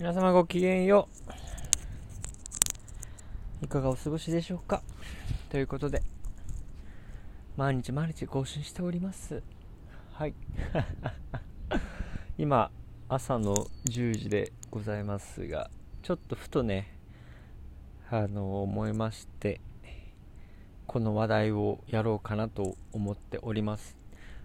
[0.00, 1.08] 皆様ごきげんよ
[3.60, 3.64] う。
[3.64, 4.80] いかがお過ごしでしょうか？
[5.50, 6.02] ということで、
[7.56, 9.42] 毎日毎日更新しております。
[10.12, 10.34] はい。
[12.38, 12.70] 今、
[13.08, 13.56] 朝の
[13.86, 15.68] 10時でございますが、
[16.02, 16.96] ちょっとふとね、
[18.08, 19.60] あの、思いまして、
[20.86, 23.96] この話題をやろうかなと思っております。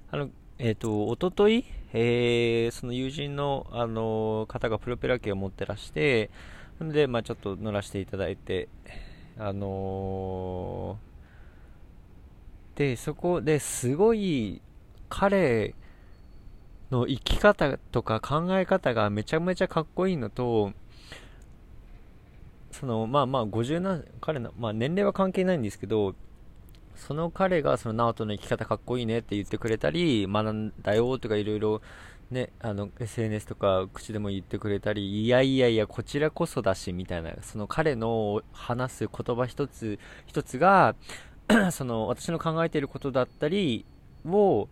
[0.09, 6.29] あの、えっ、ー、と、おととい、えー、その友人の、あの方がプロペラ機を持ってらして、
[6.79, 8.69] で、まあちょっと乗らせていただいて、
[9.37, 14.61] あのー、で、そこですごい
[15.09, 15.73] 彼
[16.91, 20.71] の生き方とか考え方がめちゃめちゃかっこいいのと、
[22.71, 26.15] その、まあまあ50な、彼の、まあ年齢は関係ないんですけど、
[26.95, 31.81] その彼がその直人の生き方かっこいいねって言ってくれたり、学んだよとかいろいろ
[32.31, 40.95] ね、あの SNS とか口でも言ってくれたり、いやいやいや、こちらこそだしみたいな、その彼の話す言葉一つ一つが、
[41.71, 43.85] その私の考えていることだったり
[44.25, 44.67] を、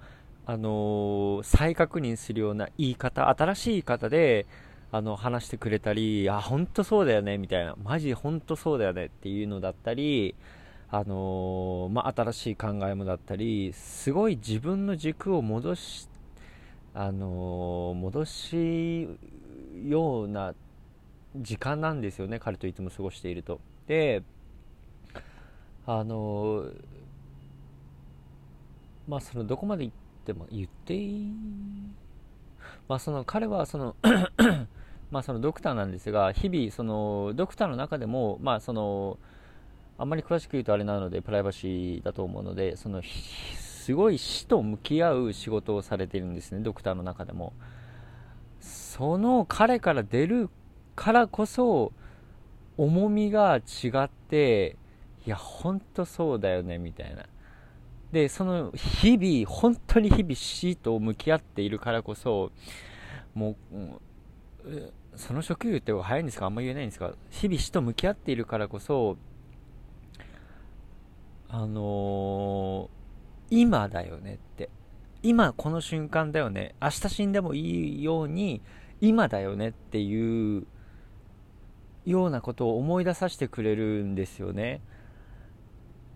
[0.45, 4.47] あのー、再確認するような言い方、新しい言い方で、
[4.91, 10.35] あの、話してくれたり、あ、本当そうだよね、みたいな、マジ本当そうだよねっていうのだったり、
[10.93, 16.09] あのー、まあ、新しい考えもだったり、すごい自分の軸を戻し、
[16.93, 19.07] あのー、戻し
[19.87, 20.53] ような
[21.37, 23.61] 時間なんですよね、彼といつも過ごしていると。
[23.87, 24.21] で、
[25.87, 26.73] あのー、
[29.07, 29.95] まあ、その、どこまで行っ
[30.25, 31.33] ても、言っていい？
[32.89, 33.95] まあ、その、彼は、その
[35.09, 39.17] まあ、そのドクターなんですが、日々、その、ドクターの中でも、まあ、その、
[40.01, 47.53] あんまり詳しく言うとあれなので、プライバシーだと思うので、その、すごい死と向き合う仕事をされているんですね、ドクターの中でも。
[48.59, 50.49] その彼から出る
[50.95, 51.91] からこそ、
[52.77, 54.75] 重みが違って、
[55.27, 57.27] いや、ほんとそうだよね、みたいな。
[58.11, 62.51] で、その日々、本当に日々死と向き合っているからこそ、
[63.35, 63.55] もう、
[65.15, 66.47] その職業って早いんですか？
[66.47, 67.13] あんま言えないんですか？
[67.29, 69.17] 日々死と向き合っているからこそ、
[71.53, 74.69] あのー、今だよねって。
[75.21, 76.75] 今この瞬間だよね。
[76.81, 78.61] 明日死んでもいいように、
[79.01, 80.65] 今だよねっていう
[82.05, 84.79] ようなことを思い出させてくれるんですよね。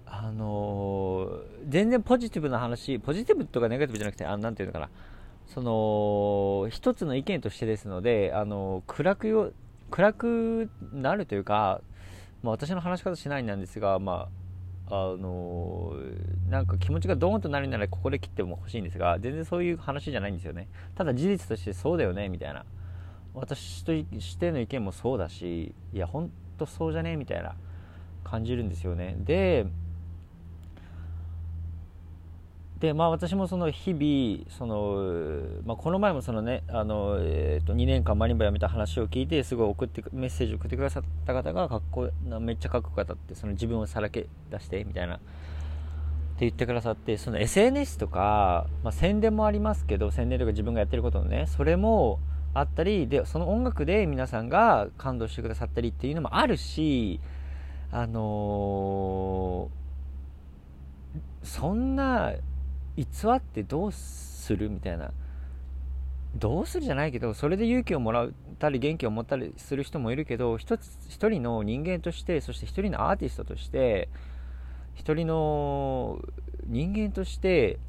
[0.06, 4.90] あのー、全然ポジティブな話、ポジティブとかネガティブじゃなくて、あなんていうのかな。
[5.47, 9.51] その、一つの意見としてですので、あのー、暗くよ、
[9.91, 11.81] 暗くなるというか、
[12.41, 14.44] まあ、私の話し方しないなんですが、まあ、
[14.88, 15.94] あの、
[16.50, 20.68] なんか気持ちがドーンとなるならここで切っても欲しいんですが、全然そういう話じゃないんですよね。
[20.96, 22.66] ただ事実としてそうだよね、みたいな。
[23.34, 27.56] 私としての意見もそうだし、いや、ほんとそうじゃねみたいな
[28.24, 29.16] 感じるんですよね。
[29.19, 29.66] で、
[32.80, 42.09] でまあ、私もその日々その、まあ、この前もその、ねあのえー、と2年間マリンバ辞めた話を聞いてすごい送ってメッセージを送ってくださった方がかっこ
[42.41, 45.16] めっちゃかっこよかったってその自分をさらけ出してみたいな。
[45.16, 45.18] っ
[46.38, 52.19] て言ってくださってその SNS とか、まあ、宣伝もありますけど宣伝とか自分がやってることのねそれも
[52.53, 57.22] あったりでその音楽で皆さんが感動してくださったりっていうのもあるし
[57.90, 62.34] あのー、そんな
[62.95, 64.69] 偽ってどうする？
[64.69, 65.11] みたいな
[66.35, 66.85] どうする？
[66.85, 68.29] じゃないけどそれで勇気をもらっ
[68.59, 74.09] たり元気を持ったりする人もいるけど一つ一人の人間としてそして一人のアーティストとして
[74.94, 76.19] 一人の
[76.66, 77.79] 人間として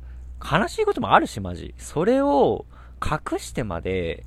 [0.43, 1.75] 悲しいこともあるしマジ。
[1.79, 2.67] それを
[3.01, 4.25] 隠してまで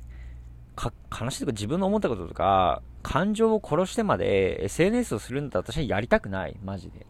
[0.76, 7.06] 悲しいとか自分の思ったこととか感情を殺してまで SNS をするんだったら私はやりたくないマジで。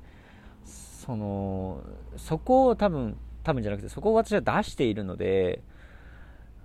[0.64, 1.82] その
[2.16, 5.62] そこを多分多分じゃなくて、そこを私は出しているので、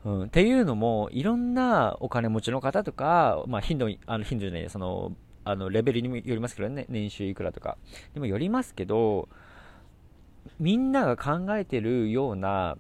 [0.04, 5.14] うん、っていうのも、いろんなお金持ちの方とか、まあ、頻度、あの、頻度じゃない、その、
[5.44, 7.78] あの、レベルにもよりますけどね、年収いくらとか。
[8.14, 9.30] でもよりますけど、
[10.60, 12.78] みんなが考えてるような、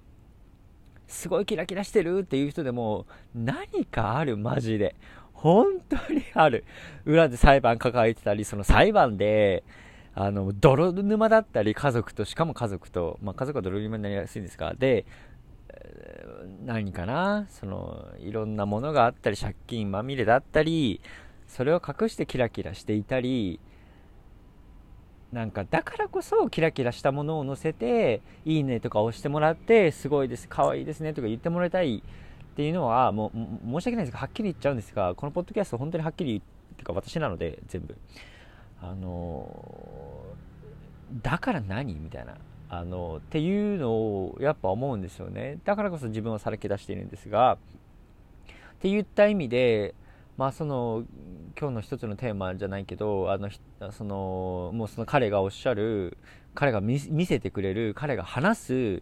[1.07, 4.95] すごいキラキラしてるっていう人でも、何かある、マジで。
[5.33, 6.63] 本当にある。
[7.05, 9.63] 裏で裁判抱えてたり、その裁判で、
[10.15, 15.05] あの、泥沼だったり、家族と、しかも家族と、まあ、家族は泥沼になりやすいんですが、で、
[16.65, 21.01] 何かな、その、いろんなものがあったり、借金まみれだったり、
[21.47, 23.59] それを隠してキラキラしていたり、
[25.33, 32.01] なんか、だからこそ、キラキラしたものを載せて、いいねとか押してもらって、すごいです、可愛いですねとか言ってもらいたい
[32.55, 36.41] っていうのはもう申し訳ないですがはっきり言っちゃうんですがこのポッドキャスト本当にはっきり言っ
[36.77, 37.97] ていうか私なので全部。
[38.89, 40.23] あの
[41.21, 41.95] だから何？
[41.95, 42.35] みたいな。
[42.67, 45.59] あのっていうのをやっぱ思うんですよね。
[45.65, 47.53] だからこそ自分をさらけ出しているんですが。
[47.53, 47.57] っ
[48.79, 49.93] て言った意味で
[50.37, 51.03] まあその
[51.57, 53.49] 今日の一つのテーマじゃないけどあの
[53.91, 56.17] そのもうその彼がおっしゃる
[56.53, 59.01] 彼が見せてくれる彼が話す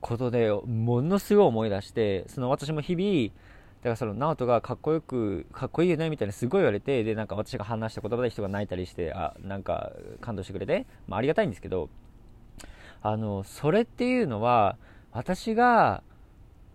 [0.00, 3.32] ことでものすごい思い出してその私も日々
[3.78, 11.88] だからその直人がかっこよくかっこいいよねみたいなすごい言われてでなんか私が話した言葉で人が泣いたりしてあなんか感動してくれて、まあ、ありがたいんですけど
[13.02, 14.76] あのそれっていうのは
[15.12, 16.02] 私が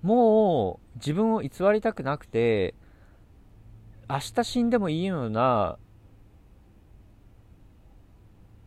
[0.02, 2.74] もう自分を偽りたくなくて
[4.10, 5.78] 明日死んでもいいような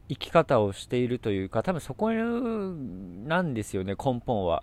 [0.09, 4.63] 生き方をしているというか、多分そこなんですよね、根本は。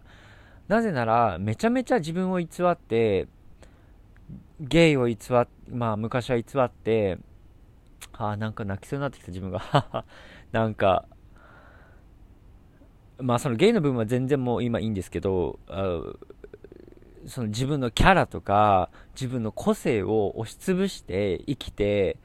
[0.68, 3.28] なぜなら、めちゃめちゃ自分を偽って、
[4.60, 7.18] ゲイを偽っ、まあ昔は偽って、
[8.14, 10.06] ああ、なんか泣きそうになってきた自分が、
[10.52, 11.06] なんか、
[13.20, 15.60] まあそのゲイの部分は全然もう今いいんですけど、
[17.26, 22.18] その自分のキャラとか、自分の個性を押しつぶして生きて、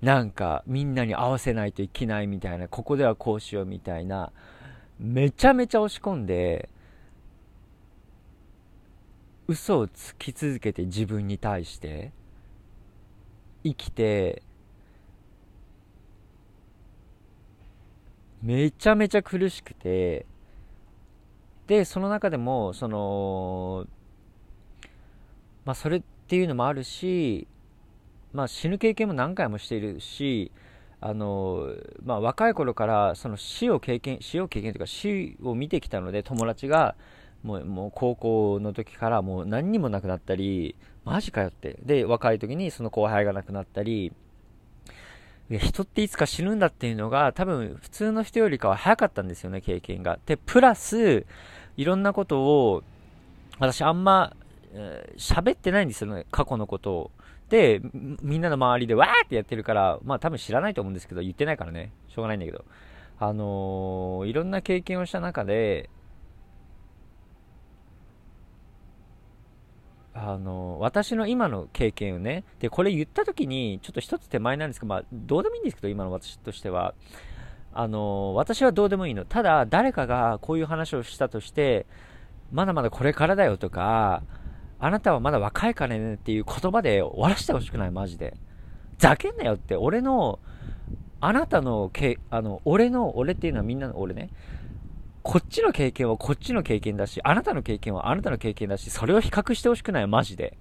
[0.00, 4.32] なんかみんなに合わせないといけないみたいな、ここではこうしようみたいな、
[4.98, 6.68] めちゃめちゃ押し込んで、
[9.48, 12.12] 嘘をつき続けて自分に対して、
[13.64, 14.42] 生きて、
[18.42, 20.26] めちゃめちゃ苦しくて、
[21.66, 23.86] で、その中でも、その、
[25.64, 27.48] まあ、それっていうのもあるし、
[28.34, 30.52] まあ、死ぬ経験も何回もしているし、
[31.00, 31.68] あの
[32.04, 36.96] まあ、若い頃からその死を経験死を経験というか死を見てきたので友達が
[37.42, 40.74] もうもう高校の時からもう何にもなくなったり
[41.04, 41.78] マジかよって。
[41.82, 44.12] で若い時にその後輩が亡くなったり
[45.50, 50.18] 人っていつか死ぬんだっていうのが多分普通の人よりかは早かったんですよね経験が。
[50.26, 51.24] でプラス
[51.76, 52.82] いろんなことを
[53.58, 54.36] 私あんま
[55.16, 57.10] 喋、ってないんですよね過去のことを。
[57.48, 62.64] で、みんなの周りでわーってやってるから、まあ多分知らないと思うんですけど、言ってないからね、しょうがないんだけど、
[63.18, 65.88] あのー、いろんな経験をした中で、
[70.14, 76.94] あの、私の今の経験をね、で、これ言った時に、ちょっと一つ手前なんですけど、まあ、どうでもいいんですけど、今の私としては、
[77.72, 79.24] あの、私はどうでもいいの。
[79.24, 81.86] ただ、誰かがこういう話をしたとして、
[82.50, 84.22] まだまだこれからだよとか、
[84.80, 88.36] あなたはまだ若いからねっていう言葉で終わらせてほしくない、マジで。
[88.98, 90.40] ざけんなよって、俺の、
[91.20, 94.30] あなたのけ、あの、俺の、俺っていうのはみんなの俺ね、
[95.28, 100.56] こっちの経験はこっちの経験だし、あなたの経験はあなたの経験だし、それを比較してほしくない、マジで。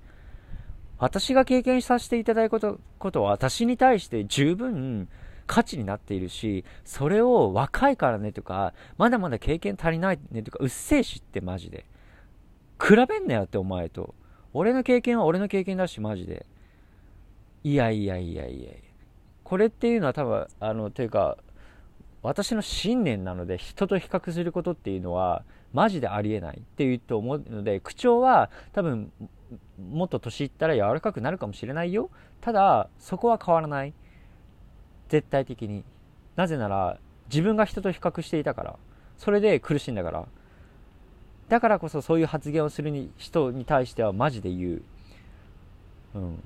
[0.99, 5.07] 私が経験させていただいたこと、ことは私に対して十分
[5.45, 11.85] 価値になっているし、それを若いからねとか、まだまだ経験足りないねとか、うっせえしってマジで。
[12.77, 14.15] 比べんなよってお前と。
[14.51, 16.45] 俺の経験は俺の経験だし、マジで。
[17.63, 18.71] いやいやいやいや
[19.45, 21.37] これっていうのは多分、あの、というか、
[22.27, 29.13] 私の信念なので、人と比較することっていうのは、マジでありえないっていうと思うので、口調は多分、
[29.91, 32.09] もっと年いったら柔らかくなるかもしれないよ。
[32.41, 33.93] ただ、そこは変わらない。
[35.07, 35.85] 絶対的に。
[36.35, 36.97] なぜなら、
[37.29, 38.75] 自分が人と比較していたから。
[39.17, 40.25] それで苦しいんだから。
[41.47, 44.81] だからこそそういう発言をするに人に対してはマジで言う。
[46.15, 46.43] うん。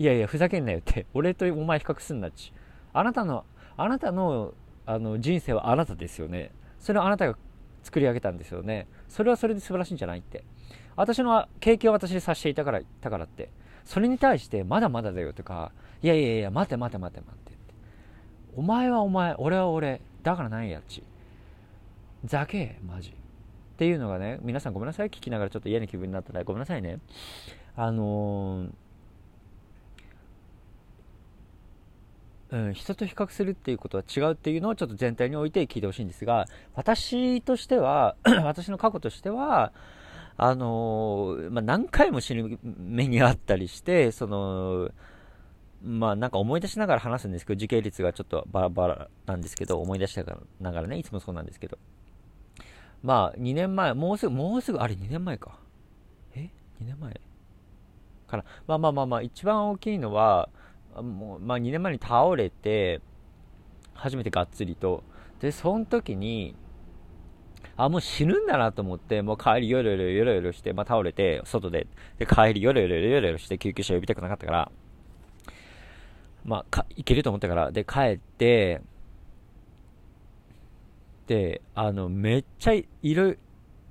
[0.00, 1.06] いやいや、ふざけんなよって。
[1.14, 2.52] 俺とお前比較すんなっち。
[2.92, 3.44] あなたの、
[3.78, 4.52] あなたの
[4.84, 6.50] あの人生はあなたですよね。
[6.78, 7.38] それをあなたが
[7.82, 8.86] 作り上げたんですよね。
[9.08, 10.44] それはそれで素晴らしいんじゃないって。
[10.96, 13.50] 私の経験を私にさせていたから、たからって。
[13.84, 17.74] それに対して、まだまだだよとか、いやいやいや、待て待て待て待てって。
[18.56, 21.02] お前はお前、俺は俺、だから何やっち。
[22.24, 23.12] ざけマジっ
[23.78, 26.98] ていうのがね皆さんごめんなさい聞きながらちょっと嫌な気分になったらごめんなさいね
[27.76, 28.70] あのー、
[32.50, 39.72] うん、人と比較するっていうことは違うっていうのをちょっと全体に置いて聞いてほしいんですが私としては 私の過去としては
[40.38, 44.90] あのー、まあ、何回も死ぬ目にあったりしてその
[45.82, 50.16] まあなんか思い出しながら話すんですけど時系列がちょっとバラバラなんですけど思い出し
[50.60, 51.76] ながらねいつもそうなんですけど
[53.02, 55.58] まあ、2年前、もうすぐ、もうすぐ、あれ2年前か。
[56.34, 56.50] え
[56.82, 57.20] ?2 年前？
[58.26, 58.44] かな。
[58.66, 60.48] まあまあまあまあ、一番大きいのは、
[60.96, 63.00] もうまあ2年前に倒れて、
[63.94, 65.02] 初めてがっつりと。
[65.40, 66.54] で、その時に、
[67.76, 71.86] あ、もう死ぬんだなと思って、もう帰りよろよろよろよろして、まあ、倒れて、外で、
[72.18, 74.72] で、帰りよろよろよろよろして救急車呼びたくなかったから、
[76.44, 78.80] まあ、か、行けると思ったから、で、帰って、
[81.26, 83.36] で、あの、めっちゃいろいろ、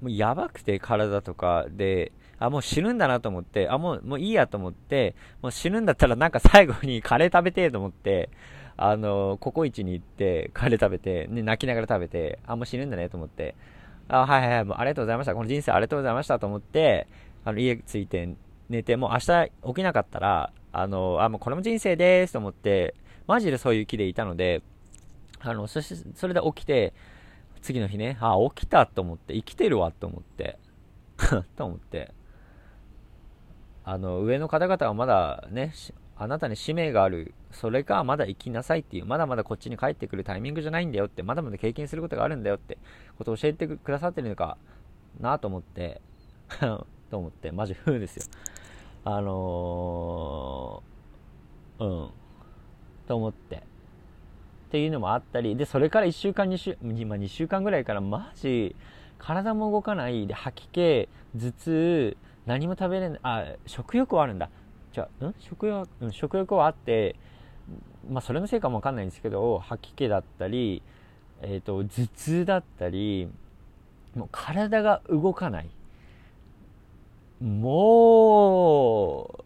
[0.01, 8.29] もうやばくて体とかで、あ、もう死ぬんだなと思って、あ、もう、もういいやと思って、もう死ぬんだったらなんか最後にカレー食べてえと思って、
[8.77, 13.55] あの、ココイチに行って、カレー食べて、ね、泣きながら食べて、あ、もう死ぬんだねと思って、
[14.07, 15.33] あ、はいはいはい、もうありがとうございました。
[15.33, 17.07] この人生ありがとうございましたと思って、
[17.43, 18.35] あの、家着いて
[18.69, 22.93] 寝て、もう明日起きなかったら、あの、あ、もうこれも人生ですと思って、
[23.25, 24.61] マジでそういう気でいたので、
[25.39, 26.93] あの、そして、それで起きて、
[27.61, 30.59] 次の日ね、あ、起きたと思って、生きてるわと思って、
[31.57, 32.13] と思って、
[33.89, 35.71] あの、上の方々はまだね、
[36.17, 37.33] あなたに使命がある。
[37.51, 42.77] それか、まだ生きなさいっていう、まだまだこっちに帰ってくるタイミングじゃないんだよって、まだまだ経験することがあるんだよって、
[43.17, 44.57] ことを教えてくださってるのか
[45.21, 46.01] なと思って、
[46.59, 48.23] と思って、マジ風ですよ。
[49.05, 52.09] あのー、うん。
[53.07, 53.55] と思って。
[53.55, 53.59] っ
[54.69, 58.75] ていうのもあったり、で、それから1週間、2週、今2週間ぐらいからマジ、
[59.17, 62.17] 体も動かない、で、吐き気、頭痛、
[62.47, 64.49] 何も食べれない、あ、食欲はあるんだ。
[64.93, 65.35] じゃん？
[65.37, 67.15] 食欲、うん、食欲はあって、
[68.09, 70.81] まあ、それのせいかもわかんないんですけど、吐き気だったり、
[71.41, 73.29] えっ、ー、と、頭痛だったり、
[74.15, 75.69] もう体が動かない。
[77.41, 79.43] もう、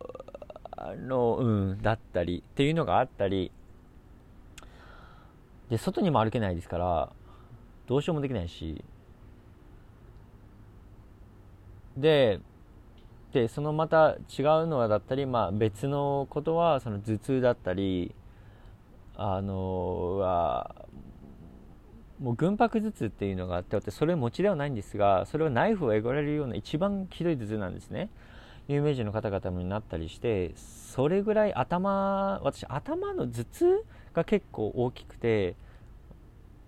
[0.78, 3.52] あの、うん、だったり、っていうのがあったり、
[5.70, 7.10] で、外にも歩けないですから、
[7.88, 8.84] どうしようもできないし、
[11.98, 12.40] で、
[13.32, 18.14] でそのまた違うのはだったり、まあ、別のことはその頭痛だったり
[19.16, 20.76] あのは
[22.20, 28.10] もう群泊頭痛っていうのがあってそれは餅ではないんですがそれはナイフをえぐられるような一番ひどい頭痛なんですね。
[28.68, 35.56] 有名人の方々になったりしてそれぐらい頭私頭の頭痛が結構大きくて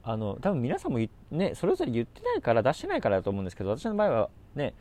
[0.03, 1.00] あの多分皆さんも
[1.32, 4.74] ねそれぞれ言ってないから出してないからだと思うんですけど私の場合はね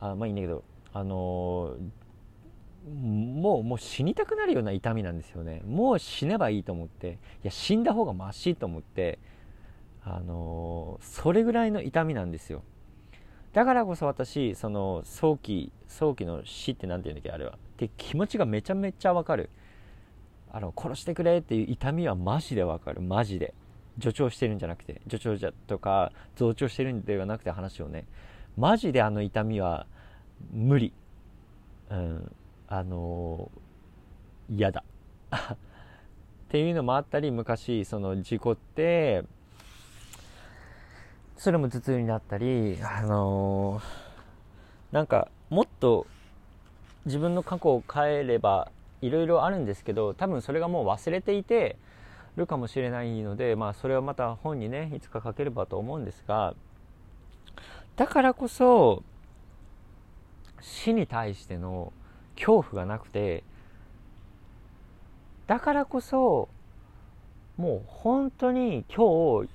[0.00, 0.62] あまあいいんだけど
[0.94, 1.76] あの
[2.86, 5.60] もうもう死にたくなるような痛みなんですよね。
[5.66, 9.18] もう死ねばいいと思っていや死んだ方がマシと思って
[10.04, 12.62] あのそれぐらいの痛みなんですよ。
[13.52, 17.52] だからこそ私その早期早期の死って何て言うんだっけあれは。
[17.52, 19.50] って気持ちがめちゃめちゃわかる。
[20.52, 23.00] あの殺してくれっていう痛みはマジでわかる。
[23.00, 23.54] マジで。
[24.00, 28.06] 助長してるんじゃなくて助長じゃとか増長してるんではなくて話をね。
[28.56, 29.86] マジであの痛みは
[30.52, 30.92] 無理、
[31.90, 32.32] うん、
[32.68, 33.50] あの
[34.48, 34.84] 嫌だ。
[35.34, 35.56] っ
[36.48, 39.24] ていうのもあったり昔その事故って
[41.36, 43.80] それも頭痛になったりあの
[44.92, 46.06] なんかもっと
[47.06, 48.70] 自分の過去を変えれば
[49.02, 51.76] いろいろあるんですけど多分それがもう忘れていて
[52.36, 56.54] るかもしれないのでまあそれはまた本にねいつか書ければと思うんですが
[57.96, 59.02] だからこそ
[60.64, 61.92] 死に対しての
[62.36, 63.44] 恐怖がなくて
[65.46, 66.48] だからこそ
[67.58, 69.48] もう本当に今日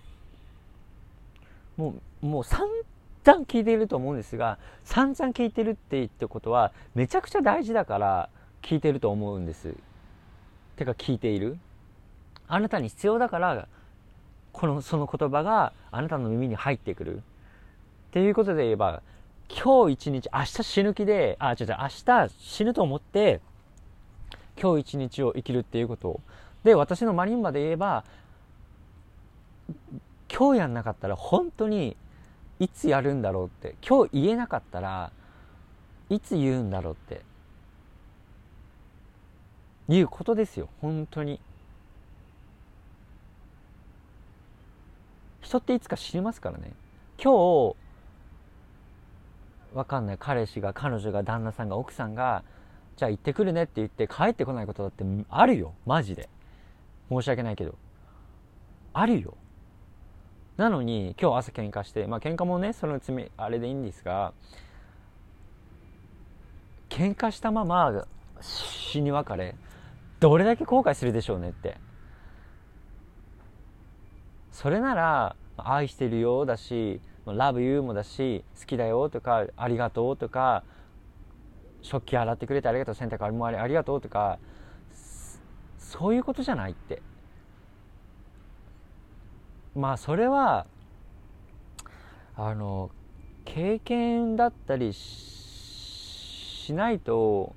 [1.78, 8.30] もうもう散々聞いていると思うんですが散々聞いてるって言ってことはめちゃくちゃ大事だから
[8.62, 9.74] 聞いてると思うんです。
[10.76, 11.58] てか聞いている。
[12.48, 13.68] あなたに必要だから
[14.52, 17.18] このその言葉があなたの耳に入ってくる。
[17.18, 17.22] っ
[18.12, 19.02] ていうことで言えば
[19.50, 23.42] 今日一日、明日死ぬ気で、あ、違う違う、明日死ぬと思って、
[24.62, 26.22] 今日一日を生きるっていうこと
[26.64, 28.04] で、私のマリンバで言えば、
[30.32, 31.98] 今日やんなかったら本当に
[32.60, 35.12] いつやるんだろうって、今日言えなかったら
[36.10, 37.22] いつ言うんだろうって、
[39.90, 41.40] いうことですよ、本当に。
[45.42, 46.72] 人っていつか死にますからね。
[47.18, 47.76] 今日、
[49.74, 50.18] わかんない。
[50.20, 52.44] 彼氏が彼女が旦那さんが奥さんが
[52.98, 55.74] じゃあ行ってくるねって言って帰ってこないことだってあるよ。
[55.86, 56.30] マジで。
[57.10, 57.76] 申し訳ないけど。
[58.94, 59.36] あるよ。
[60.58, 64.34] なのに今日朝喧嘩してまあ喧嘩もねその罪あれでいいんですが
[66.90, 68.06] 喧嘩したまま
[68.42, 69.56] 死に別れ
[70.20, 71.78] どれだけ後悔するでしょうねって。
[74.52, 80.64] それなら愛してるようだしラブユーもだし好きだよとかありがとうとか
[81.82, 84.40] 食器洗ってくれてありがとう洗濯あれもありがとうとか
[85.78, 87.02] そういうことじゃないって。
[89.76, 90.66] まあそれは
[92.36, 92.90] あの
[93.46, 97.56] 経験だったりしないと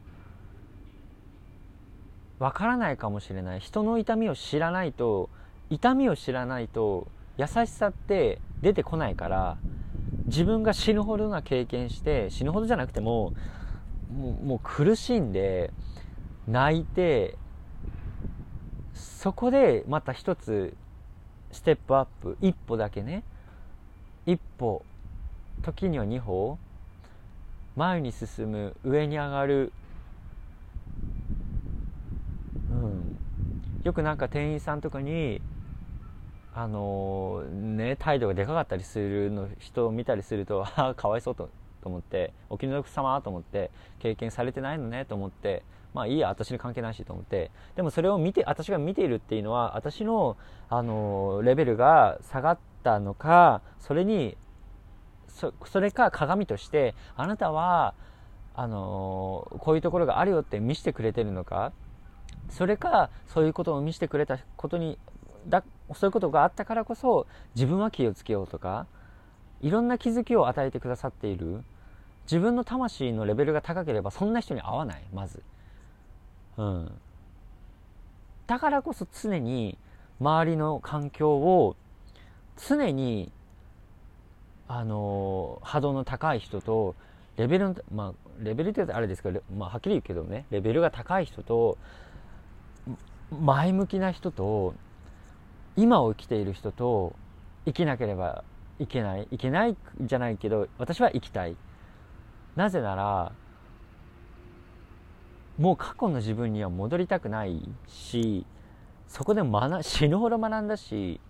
[2.38, 3.60] わからないかもしれない。
[3.60, 5.30] 人の痛みを知らないと
[5.70, 9.58] 痛みを知らないと優しさって出てこないから
[10.26, 13.34] 自分が死ぬほどな経験して死ぬほどじゃなくても
[14.12, 15.72] もう苦しんで
[16.46, 17.36] 泣いて
[18.94, 20.74] そこでまた一つ
[21.50, 23.22] ステップアップ一歩だけね
[24.26, 24.84] 一歩
[25.62, 26.58] 時には二歩
[27.76, 29.72] 前に進む上に上がる、
[32.70, 33.16] うん、
[33.82, 35.40] よくなんか店員さんとかに
[36.54, 41.48] あのね態度がでかかったりするの人を見たりすると ああかわいそうと
[41.82, 50.36] と思ってお気の毒様と思って経験されてないのねと思ってまあいいや私に関係ないしと思ってでもそれを見て私が見ているっていうのは私の
[50.68, 54.36] あのレベルが下がったのかそれに
[55.28, 57.94] そそれか鏡としてあなたは
[58.54, 61.72] あのこういうところがあるよって見せてくれてるのか
[62.50, 64.98] それかそういうことを見せてくれたことに
[65.48, 68.86] だそういうことがあったからこそ自分は気をつけようとか
[69.60, 71.62] いろんな気づきを与えてくださっている。
[72.24, 75.42] 自分の魂のレベルが高ければそんな人に会わないまず。
[76.56, 76.92] うん。
[78.46, 79.76] だからこそ常に
[80.20, 81.76] 周りの環境を
[82.56, 83.32] 常に
[84.68, 86.94] あの波動の高い人と
[87.36, 91.76] レベルまあレベルってあれですけど、まあ、はっきり言うけどねレベルが高い人と
[93.30, 94.74] 前向きな人と
[95.76, 97.14] 今を生きている人と
[97.64, 98.44] 生きなければ
[98.78, 101.56] いけないいけないじゃないけど私は生きたい。
[102.56, 103.32] なぜなら
[105.58, 108.44] もう過去の自分には戻りたくないし
[109.06, 111.20] そこで学死ぬほど学んだし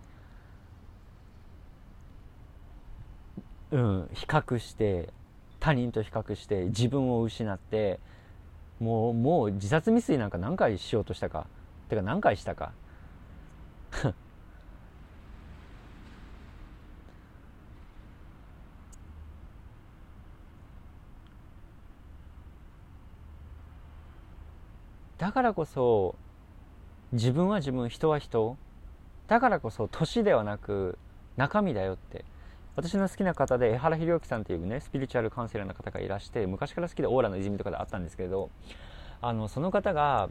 [3.71, 5.09] うん比較して
[5.59, 7.99] 他人と比較して自分を失って
[8.79, 11.47] もうもう自殺未遂なんか何回しようとしたか。
[11.89, 12.73] てか何回したか。
[25.17, 26.15] だからこそ
[27.11, 28.57] 自分は自分人は人。
[29.27, 30.97] だからこそ年ではなく
[31.37, 32.25] 中身だよって。
[32.75, 38.49] 私の好きな方で江原弘之さんっていうねスピリチュアルカウンセラーの方がいらして昔から好きでオーラの泉とかであったんですけど
[39.21, 40.29] あのその方が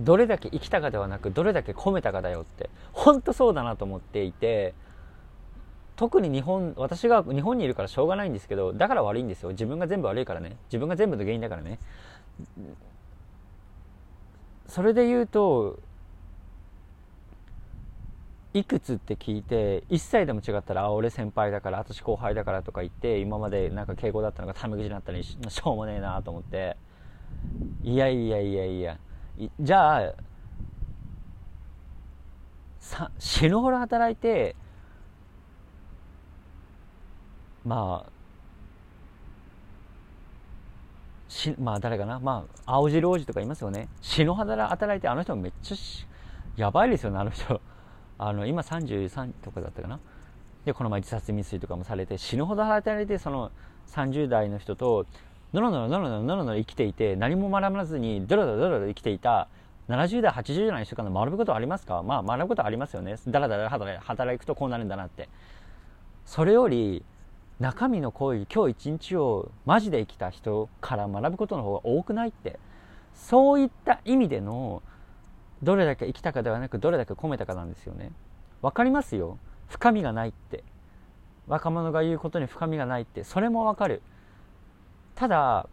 [0.00, 2.70] どれだけ生きたかではなくどれだけ込めたかだよって。
[2.92, 4.74] 本当そうだなと思っていて
[5.96, 9.50] 特に日本私が日本にいるからしょうがないんですけどだから悪いんですよ。
[9.50, 10.56] 自分が全部悪いからね。
[10.68, 11.78] 自分が全部の原因だからね。
[14.72, 15.78] それで言うと
[18.54, 26.78] いくつって聞いて1歳でも違ったらあ俺先輩だから私後輩だからとか言って今までなんか敬語だったのがタメ口になったりしょうもねえなと思って。
[27.82, 28.98] いやいやいやいや。
[29.60, 30.14] じゃあ
[32.80, 34.56] さ死ぬほど働いて
[37.64, 38.11] まあ
[41.32, 42.20] しまあ誰かな？
[42.20, 43.88] まあ青汁王子とかいますよね。
[44.02, 45.76] 死ぬほど働いてあの人めっちゃ
[46.56, 47.60] やばいですよねあの人。
[48.18, 49.98] あの今33とかだったかな？
[50.66, 53.50] でこの前自殺未遂とかもされて死ぬほど働いてその
[53.88, 55.06] 30代の人と
[55.54, 59.48] のろのろのろのろのろのろ生きていて何も学ばずにドロドロドロドロ生きていた
[59.88, 62.02] 70代80代の人から学ぶことありますか？
[62.02, 63.16] まあ学ぶことありますよね。
[63.26, 65.30] だらだら働くとこうなるんだなって。
[66.24, 67.04] それより
[67.62, 72.58] 中身の行為今日一日をマジで生きた人から学ぶことの方が多くないって。
[73.14, 74.82] そういった意味での
[75.62, 78.10] どれだけ生きたかではなくどれだけ込めたかなんですよね。
[78.62, 79.38] わかりますよ。
[79.68, 80.64] 深みがないって。
[81.46, 83.22] 若者が言うことに深みがないって。
[83.22, 84.02] それもわかる。
[85.14, 85.68] ただ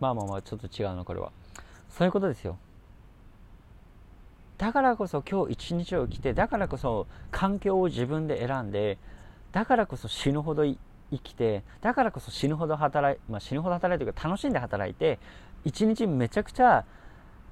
[0.00, 1.30] まあまあまあちょっと違うのこれは。
[1.88, 2.58] そういうことですよ。
[4.58, 8.98] だからこそ今日一日を生きてだからこそ環境を自分で選んで
[9.52, 10.78] だからこそ死ぬほど生
[11.22, 15.20] きてだからこそ死ぬほど働い、まあ、死ぬほど働いてるか楽しんで働いて
[15.64, 16.84] 一日めちゃくちゃ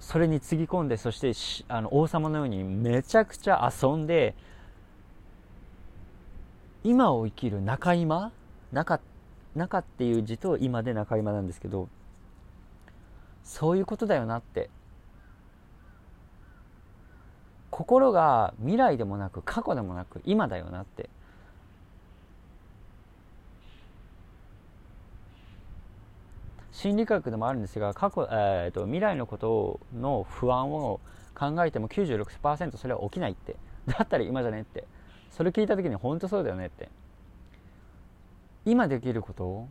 [0.01, 1.33] それにつぎ込んでそして
[1.69, 4.35] あの王様のようにめちゃくちゃ遊んで
[6.85, 8.33] 今を生きる中今
[8.73, 9.01] 中
[9.55, 11.89] 中っていう字と今で中今なんですけど
[13.43, 14.71] そういうことだよなって
[17.77, 21.11] 心が未来でもなく過去でもなく今だよなって。
[26.73, 31.01] 心理学でもあるんですが過去、えーと、未来のことの不安を
[31.35, 33.57] 考えても96%それは起きないって。
[33.87, 34.87] だったら今じゃねって。
[35.31, 36.89] それ聞いた時に本当そうだよねって。
[38.65, 39.69] 今できること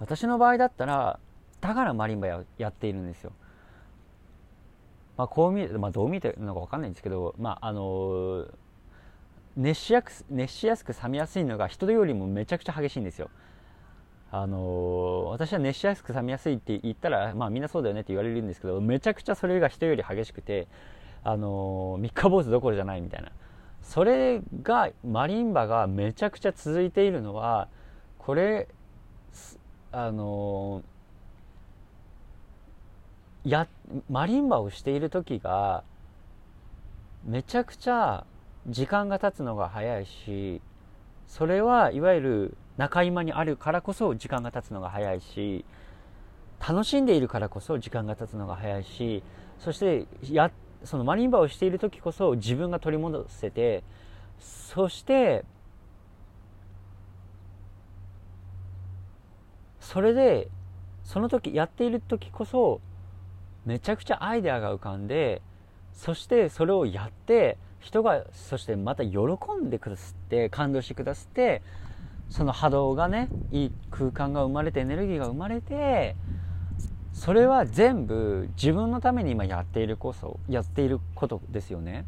[0.00, 1.20] 私の場合だったら
[1.66, 3.32] だからマリンバややっているんですよ
[5.16, 8.48] まあこう見えまあどう見えてるのか分かんないんですけどまああのー、
[9.56, 13.30] 熱しやす熱しやすく冷めやすいのが人よりもめちゃくちゃ激しいんですよ
[14.30, 20.66] あのー、私は熱しやすく冷めやすいって言ったら、まあみんなそうだよねって言われるんですけど、めちゃくちゃそれが人より激しくて、
[21.22, 23.30] あのー、三日坊主どころじゃないみたいな。
[23.82, 27.68] それが、マリンバがめちゃくちゃ続いているのは、
[28.18, 28.68] これ、
[29.92, 30.95] あのー、
[33.50, 33.68] や、
[34.10, 35.84] マリンバをしている時が、
[37.24, 38.24] めちゃくちゃ
[38.68, 40.60] 時間が経つのが早いし、
[41.26, 45.64] それはいわゆる中今にあるからこそ時間が経つのが早いし
[46.66, 49.22] 楽しんでいるからこそ時間が経つのが早いし
[49.58, 50.50] そしてや
[50.84, 53.82] そのマリンバをしている時こそ自分が取り戻せて
[54.38, 55.44] そして
[59.80, 60.48] それで
[61.04, 62.80] その時やっている時こそ
[63.66, 65.42] めちゃくちゃアイデアが浮かんで
[65.92, 69.18] そしてそれをやって人がそしてまた喜
[69.60, 71.62] んでくださって感動してくださって
[72.30, 76.16] その波動がねいい空間が生まれてエネルギーが生まれて
[77.12, 82.04] それは全部自分のために今やっているこそやっていることですよね。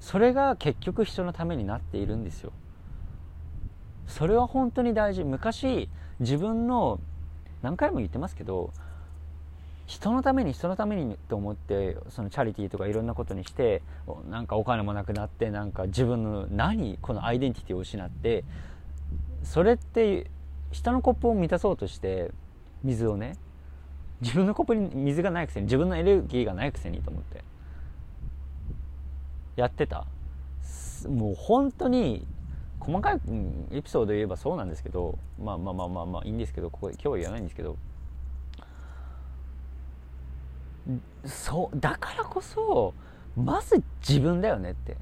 [0.00, 2.52] それが結局人のためになっているんですよ。
[4.06, 5.24] それは本当に大事。
[5.24, 5.88] 昔
[6.20, 7.00] 自分の
[7.62, 8.72] 何回も言ってますけど
[9.86, 13.82] 人のために人のためにと思ってそのチャリティーとかいろんなことにして
[14.28, 18.44] なんかお金もなくなってなんか自分の何このアイデンティティを失って
[19.44, 20.28] それって
[20.72, 22.32] 下のコップを満たそうとして
[22.82, 23.36] 水をね
[24.20, 27.44] 自分のコップに水がないくせに自分のエネルギーがないくせにと思って
[29.56, 30.06] やってた。
[31.08, 32.26] もう本当に
[32.86, 33.20] 細かい
[33.72, 37.76] エピソードで言えばそうなんですけどまあまあまあまあまあいいんですけどここ今日は言わないんですけど
[41.24, 42.94] そうだからこそ
[43.36, 44.96] まず自分だよねって。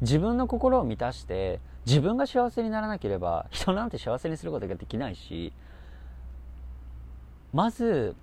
[0.00, 5.52] 自分の心を満たして自分が幸せにならなければ人なんて幸せにすることができないし
[7.52, 8.14] まず、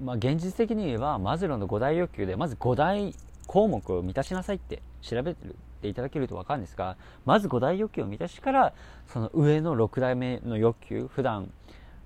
[0.00, 3.14] まあ、現実的に言えばマズローの5大欲求でまず5大
[3.46, 5.56] 項目を満たしなさいって調べてる。
[5.88, 8.72] いただけると分かるんですがまず5大欲求を満たしてから
[9.06, 11.52] その上の6代目の欲求普段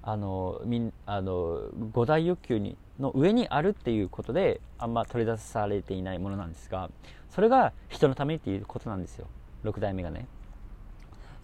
[0.02, 1.60] あのみんあの
[1.92, 6.90] 5大欲求にの上にあるっていうことであんま取り出されていないものなんですが
[7.30, 9.26] それが人のためにっていうことなんですよ。
[9.64, 10.26] 6代目がね。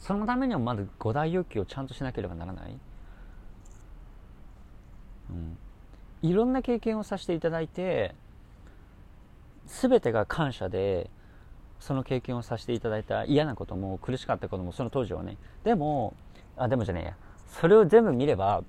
[0.02, 2.76] そのためにはまず5大欲求をちゃんとしなければならない、
[5.30, 8.12] うん、いろんな経験をさせていただいて
[9.68, 11.08] 全てが感謝で
[11.82, 15.36] その経験をさせていただいた嫌なことも苦しかったこともその当時はね。
[15.64, 16.14] でも
[16.56, 17.16] あでもじゃねえや。
[17.48, 18.62] それを全部見れば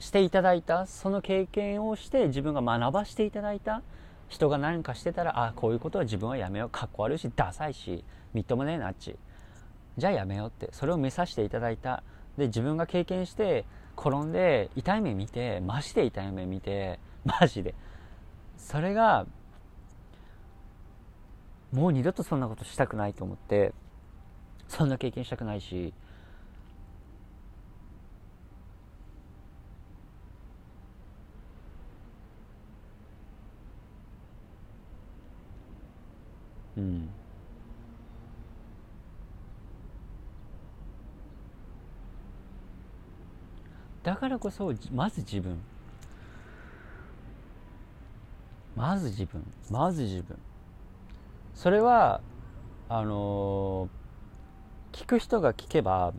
[0.00, 3.82] していただいたその経験をして自分が学ばしていただいた。
[4.28, 6.70] 人が何かしてたらあこういうことは自分はやめよう。
[6.70, 9.16] かっこ悪いしダサいしみっともねえなっち。
[9.96, 10.68] じゃあやめようって。
[10.72, 12.02] それを見させていただいた。
[12.36, 13.64] で自分が経験して
[13.96, 17.74] 転んで痛い目見てマジで痛い目見てマジで。
[18.56, 19.24] それが
[21.72, 23.72] もう二度とそんなことしたくないと思って
[24.68, 25.92] そんな経験したくないし
[36.78, 37.08] うん、
[44.04, 45.58] だからこそまず自分。
[48.76, 49.42] まず自分。
[49.70, 50.38] まず自分。
[51.58, 52.20] それは
[52.88, 53.88] あの、
[54.92, 56.14] 聞く人が聞けば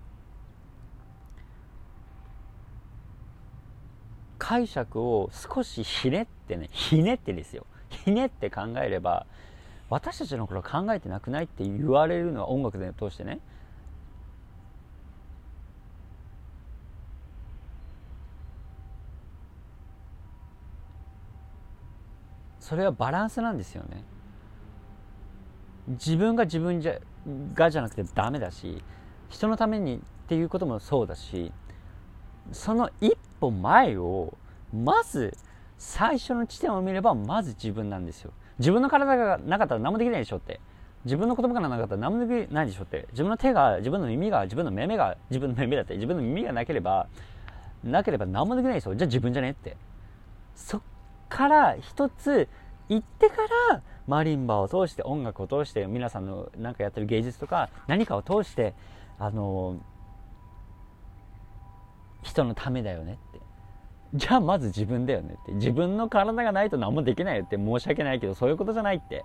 [4.38, 7.66] 解釈を少しひねってねひねってですよ。
[7.88, 9.26] ひねって考えれば
[9.90, 13.40] 私たちの頃考えてなくないって言われるのは音楽で通してね。
[22.60, 24.04] それはバランスなんですよね。
[25.90, 27.00] 自分が自分じゃ
[27.54, 28.84] がじゃなくてダメだし
[29.30, 31.52] 人のためにっていうこともそうだし
[32.52, 34.34] その一歩前を
[34.74, 35.36] まず
[35.78, 38.32] 最初の地点を見ればまず自分なんですよ。
[38.60, 40.60] 自分の体がなかったら何もできないでしょって。
[41.06, 43.08] 自分の言葉がなかったら何もできないでしょって。
[43.12, 47.08] 自分の手が自分の耳が自分の目が自分の目だって自分の耳がなければ
[47.84, 48.96] なければ何もできないでしょ。
[48.96, 49.78] じゃあ自分じゃねって。
[50.56, 50.82] そっ
[51.30, 52.50] から一つ
[52.90, 53.36] 行ってか
[53.70, 58.74] らマリンバを通して音楽を通して皆さんのなんかやってる芸術とか何かを通して
[59.20, 59.78] あの
[62.24, 63.40] 人のためだよねって。
[64.16, 65.52] じゃあまず自分だよねって。
[65.54, 67.58] 自分の体がないと何もできないよって。
[67.58, 69.24] 申し訳ないけどそういうことじゃないって。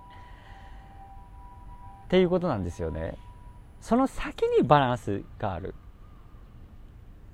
[2.05, 3.17] っていうことなんですよね。
[3.81, 5.73] その先にバランスがある。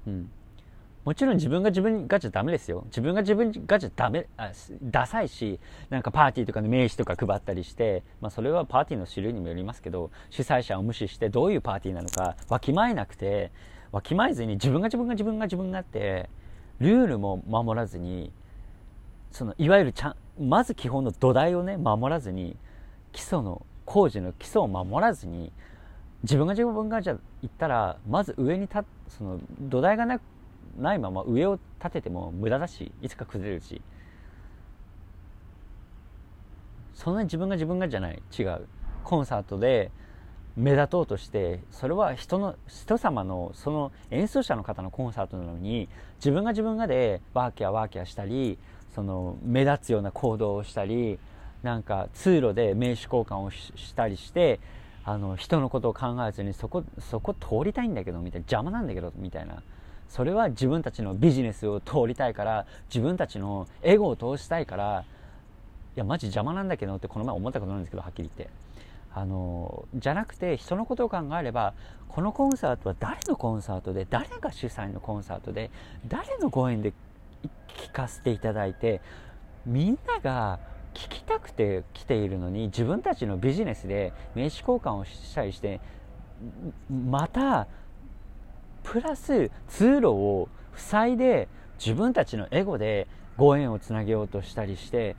[0.08, 0.32] うん。
[1.04, 2.84] もちろん自分が自分がじゃダメですよ。
[2.86, 4.52] 自分が自分がじゃダメ、あ
[4.84, 5.60] ダサいし、
[5.90, 13.52] なんかパーティーとかの名刺とか配ったりして、まあそれはパーティーの種類にもよりますけど、主催者を無視してどういうパーティーなのかわきまえなくて、
[13.92, 16.30] わきまえずに自分が自分が自分が自分がって、
[16.80, 18.32] ルールも守らずに、
[19.32, 22.56] そのいわゆるちゃん、まず基本の土台をね、守らずに、
[23.12, 25.52] 基礎の、工事の基礎を守らずに、
[26.24, 30.22] 自分が自分がじゃ言ったら、まず上に立その土台がなく
[30.78, 33.82] ないまま上を立てても無駄だしいつか崩れるし。
[36.94, 38.22] そんなに自分が自分がじゃない。
[38.38, 38.68] 違う。
[39.04, 39.90] コンサートで
[40.56, 48.58] 目立とうとしてそれは人の人様のその演奏者の方のコンサートなのに自分が自分がでワーキャーワーキャーしたり
[48.94, 51.20] その目立つような行動をしたり
[51.64, 54.60] なんか通路で名刺交換をしたりして
[55.04, 58.46] あの人のことを考えずにそこそこ通りたいんだけどみたいな。
[58.46, 59.64] 邪魔なんだけどみたいな。
[60.12, 65.06] それは自分たちのビジネスを通りたいから自分たちのエゴを通したいから
[65.96, 68.54] いやマジ邪魔なんだけどってこの前思ったことなんですけどはっきり言って。
[69.14, 71.74] あのじゃなくて人のことを考えれば
[72.08, 75.70] このコンサートは誰のコンサートで誰が主催のコンサートで
[76.08, 76.94] 誰のご縁で
[77.76, 79.02] 聞かせていただいて
[79.66, 80.60] みんなが
[80.94, 85.82] 聞きたくて来ているのに自分たちのビジネスで名刺交換をしたりして
[86.90, 87.68] また
[88.84, 95.16] プラス通路を塞いで自分たちのエゴでご縁をつなげようとしたりして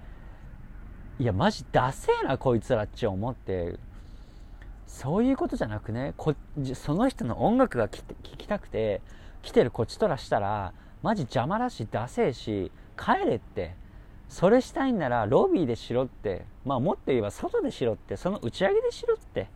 [1.18, 3.78] いやマジダセえなこいつらっち思って
[4.86, 6.34] そういうことじゃなくねこ
[6.74, 9.00] その人の音楽が聴きたくて
[9.42, 10.72] 来てるこっちとらしたら
[11.02, 13.74] マジ邪魔だしダセえし帰れって。
[14.28, 16.46] それしたいんならロビーでしろって。
[16.64, 18.16] まあもっと言えば外でしろって。
[18.16, 19.48] その打ち上げでしろって。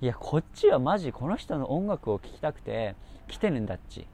[0.00, 2.96] いやこっちはマジこの人の音楽を聴きたくて
[3.32, 4.06] 来てるんだっち。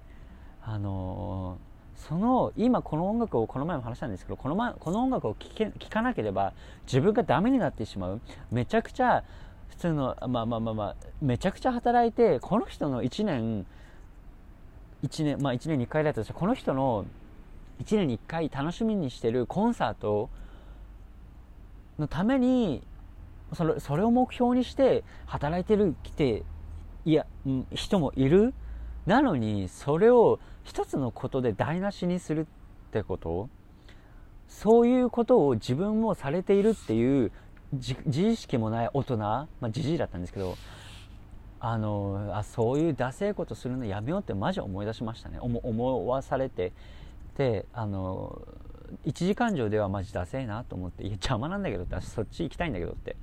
[0.63, 6.53] あのー、その今この音楽をこの前も話したんですけどこの,、ま、この音楽を聴かなければ
[6.87, 8.21] 自分がダメになってしまう。
[8.53, 9.25] めちゃくちゃ
[9.71, 13.67] 普通のまあまあまあまあめちゃくちゃ働いてこの人の1年
[15.03, 17.05] 1年まあ1年に1回だとしてこの人の
[17.83, 20.31] 1年に1回楽しみにしてるコンサート
[21.99, 22.83] のために
[23.53, 26.45] それそれを目標にして働いてる来て
[27.05, 27.27] いや
[27.73, 28.55] 人もいる。
[29.09, 32.45] なのにそれを一つのことで台無しにするっ
[32.93, 33.49] てこと？
[34.49, 37.33] そういうことを自分もされているっていう
[37.73, 40.57] 自意識もない大人まあじじいだったんですけど
[41.59, 45.39] あのあそういうダセいことするのやめようってマジ思い出しましたね。
[45.41, 46.73] 思わされて。
[47.37, 48.43] であの
[49.05, 53.17] 一時間上ではマジダセいなと思っていや邪魔なんだけどってそっち行きたいんだけどって。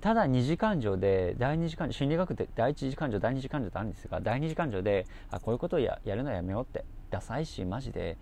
[0.00, 8.16] ただ二次感情で第二次感心理学って第一次感情第二次感情ってあるんですが第二次感情であこういうことをややるのはやめようってダサいしマジで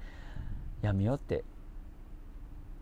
[0.82, 1.44] やめようって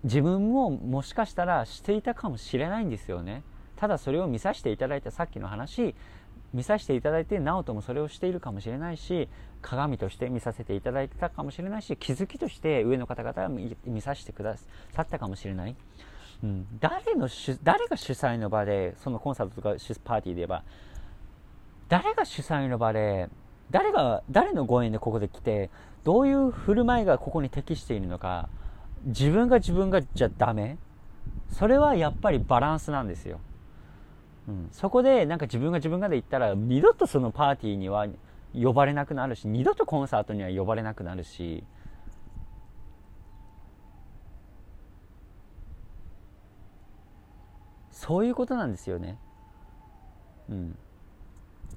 [0.04, 3.42] 自分ももしかしたらしていたかもしれないんですよね。
[3.76, 5.94] ただそれを見させていただいたさっきの話
[6.54, 9.28] 見させていただいて直人もそれをしているかもしれないし
[9.60, 13.48] 鏡として見させていただいたかもしれないし気づきとして上の方々は
[13.84, 15.76] 見させてくださったかもしれない。
[16.44, 17.28] うん、誰の
[17.62, 19.70] 誰が主催の場でそのコンサートとか
[20.04, 20.62] パーティーで言えば
[21.88, 23.28] 誰が主催の場で
[23.70, 25.70] 誰が誰のご縁でここで来て
[26.04, 28.48] どういう振る舞いがここに適しているのか
[29.04, 30.78] 自分が自分がじゃダメ？
[31.52, 33.40] それはやっぱりバランスなんですよ、
[34.48, 38.06] うん、そこでなんか自分が自分がで言ったら二度とそのパーティーには
[38.54, 41.64] 呼ばれなくなるし二度とコンサートには呼ばれなくなるし
[47.96, 49.16] そういうことなんですよね。
[50.50, 50.78] うん。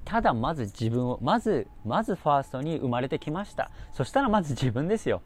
[0.04, 3.70] ただまず自分を、まず、まずファーストに生まれてきました。
[3.92, 5.22] そしたらまず自分ですよ。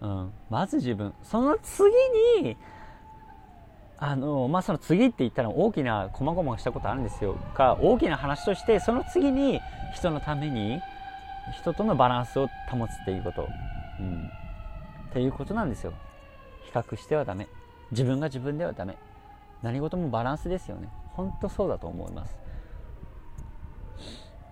[0.00, 0.32] うん。
[0.50, 1.14] まず自分。
[1.22, 1.94] その次
[2.42, 2.56] に、
[3.98, 7.36] あの、まあ、その次って言ったら大きな、細々したことあるんですよ。
[7.54, 9.60] が、大きな話として、その次に
[9.94, 10.80] 人のために、
[11.56, 13.48] 人とのバランスを保つっていうこと。
[14.00, 14.28] うん。
[15.10, 15.92] っていうことなんですよ。
[16.64, 17.46] 比較してはダメ。
[17.92, 18.96] 自分が自分ではダメ。
[19.62, 20.88] 何事もバランスですよね。
[21.12, 22.36] 本当そうだと思います。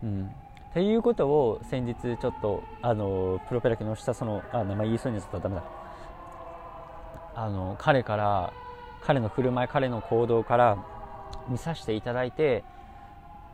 [0.03, 0.27] うん。
[0.71, 5.37] っていうことを先日ちょっとあのプロペラ機の下そのあ名前言いそうになった。
[5.39, 5.63] らダメだ。
[7.35, 8.53] あの彼から
[9.03, 10.79] 彼の振る舞い彼の行動から
[11.49, 12.65] 見させていただいて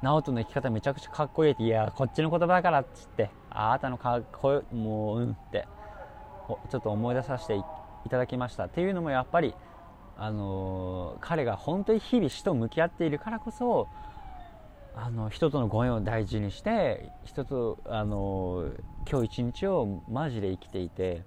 [0.03, 5.67] 直人の生き方めちゃくちゃかっこいいっていやこっちの言葉だからっつってあなたのかっこいいもううんって
[6.71, 7.63] ちょっと思い出させてい
[8.11, 8.65] ただきました。
[8.65, 9.55] っていうのもやっぱり
[10.17, 13.89] あの彼が本当に日々死と向き合っているからこそ
[14.95, 18.71] あの人とのご縁を大事にして人とあの
[19.11, 21.25] 今日一日をマジで生きていて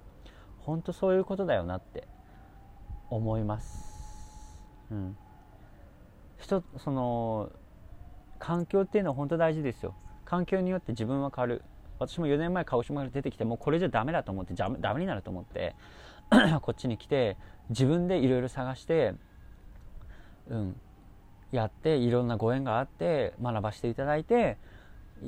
[0.60, 2.08] 本当そういうことだよなって
[3.10, 3.96] 思います。
[4.92, 5.18] うん、
[6.38, 7.52] 人その
[8.40, 9.96] 環境っていうのは本当大事ですよ。
[10.26, 11.64] 環境によって自分は変わる。
[11.98, 15.76] 私も4年前鹿児島から出てきてもうこれじゃダメだと思ってダメになると思って
[16.62, 17.38] こっちに来て
[17.70, 19.14] 自分でいろいろ探して
[20.50, 20.80] うん
[21.52, 24.58] やっていろんなご縁があって学ばせていただいて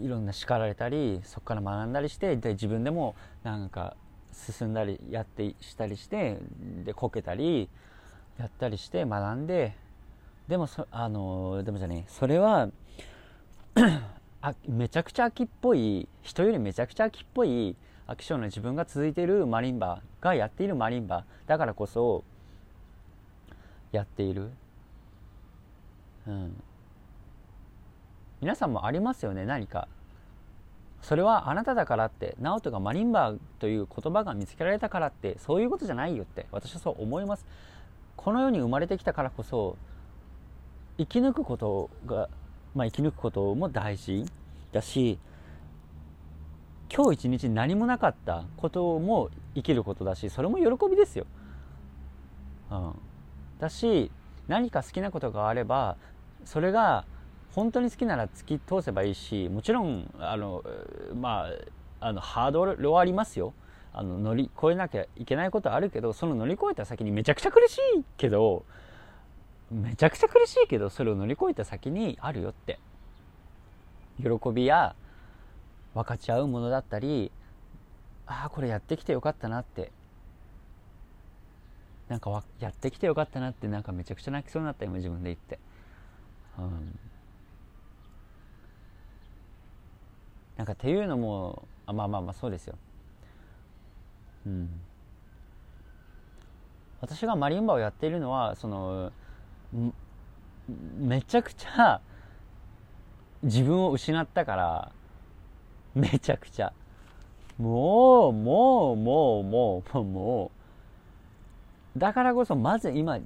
[0.01, 3.95] いろんな叱られたりそこから学んだりしてで自分でもなんか
[4.33, 6.37] 進んだりやってしたりして
[6.83, 7.69] でこけたり
[8.37, 9.75] やったりして学んで
[10.47, 12.69] でもそあのでもじゃねそれは
[14.41, 17.75] あめちゃくちゃ秋っぽい人よりめちゃくちゃ秋っぽい
[18.07, 22.23] 飽き性の自分が続いているマリンバがやっているマリンバだからこそ
[23.91, 24.49] やっている、
[26.27, 26.61] うん、
[28.41, 29.87] 皆さんもありますよね何か。
[31.01, 37.45] それはあなただからって直人がマリンバという言葉が見つけられたからってそういうことじゃないよって私はそう思います。
[38.15, 39.77] この世に生まれてきたからこそ
[40.97, 42.29] 生き抜くことが、
[42.75, 44.25] まあ、生き抜くことも大事
[44.71, 45.19] だし
[46.93, 51.25] 今日一日何もなかったことも生きることだしそれも喜びですよ、
[52.71, 52.93] うん、
[53.59, 54.11] だし
[54.47, 55.97] 何か好きなことがあれば
[56.45, 57.05] それが
[57.51, 60.63] 本当に好きなら突き通せばいいしもちろんあの
[61.15, 61.47] ま
[61.99, 63.53] ああのハードルはありますよ。
[63.91, 68.63] あの乗り越えなきゃいけないことあるけどその乗り越えた先にめちゃくちゃ苦しいけど
[69.71, 72.79] めちゃくちゃ苦しいけどそれを乗り越えた先にあるよって。
[74.19, 74.95] 喜びや
[75.97, 77.31] 分かち合うものだったり
[78.25, 79.91] ああこれやってきてよかったなって。
[82.09, 85.59] なんかやってきてよかったなってなんかめちゃくちゃ泣きそうになった今自分で言って、
[86.57, 86.97] うん、
[90.55, 92.75] なんかっていうのもあまあまあまあそうですよ。
[94.45, 94.69] うん。
[97.01, 99.11] 私がマリンバをやっているのはその
[100.97, 102.01] めちゃくちゃ
[103.43, 104.91] 自分を失ったから
[105.99, 106.71] めちゃくちゃ。
[107.57, 110.51] もう、もう、もう、もう、も
[111.95, 111.99] う。
[111.99, 113.19] だからこそ、まず今、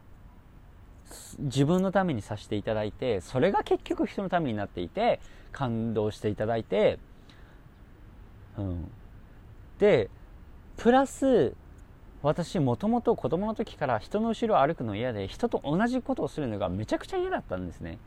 [1.39, 5.19] 自分のためにさせていただいて、それが結局人のためになっていて、
[5.51, 6.97] 感動していただいて、
[8.57, 8.91] うん。
[9.77, 10.09] で、
[10.77, 11.53] プラス、
[12.23, 17.97] 私もともと子供の時から人の後ろを歩くの嫌で人と同じことをするのがめちゃくちゃ嫌だったんですね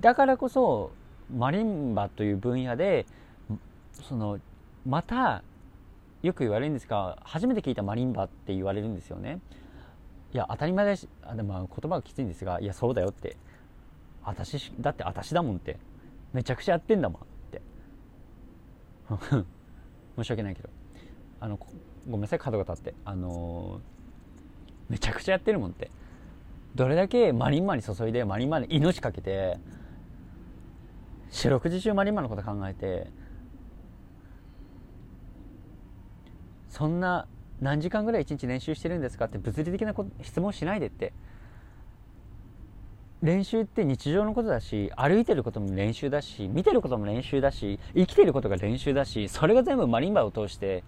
[0.00, 0.90] だからこそ
[1.36, 3.06] マリンバという分野で
[3.92, 4.38] その
[4.86, 5.42] また
[6.22, 9.40] よく言われるんですが初めて聞いたマリンバって言われるんですよね。
[10.34, 13.36] いや当たり前だしあでも言葉がきついんですがいやそうだよって。
[14.24, 15.78] 私だって私だもんって。
[16.32, 17.62] めちゃくちゃやってんだもんって。
[20.16, 20.68] 申し訳ないけど。
[21.40, 22.94] あのごめんなさい角が立って。
[23.04, 25.90] あのー、めちゃくちゃやってるもんって。
[26.74, 29.58] どれだけマリンマに注いでマリンマに命かけて
[31.30, 33.10] 四六時中マリンマのこと考えて
[36.68, 37.26] そんな
[37.60, 41.12] 何時間ぐらい一日練習してるんですかって物理的なこ質問しないでって。
[43.20, 50.84] 練習って日常のことだし歩いてることも練習だし見てることも練習だし生きてることが練習だしそれが全部マリンバを通して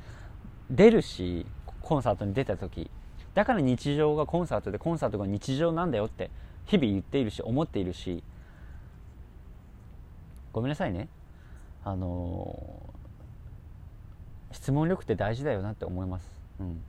[0.70, 1.44] 出るし
[1.81, 2.88] コンサートに出た時。
[3.35, 6.31] だから日常がコンサートでコンサートが日常なんだよって
[6.66, 8.22] 日々言っているし思っているし
[10.53, 11.09] ごめんなさいね。
[11.85, 16.83] あのー、質問力って大事だよなって思います、うん、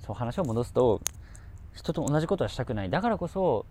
[0.00, 1.00] そう話を戻すと
[1.72, 2.90] 人と同じことはしたくない。
[2.90, 3.64] だからこそ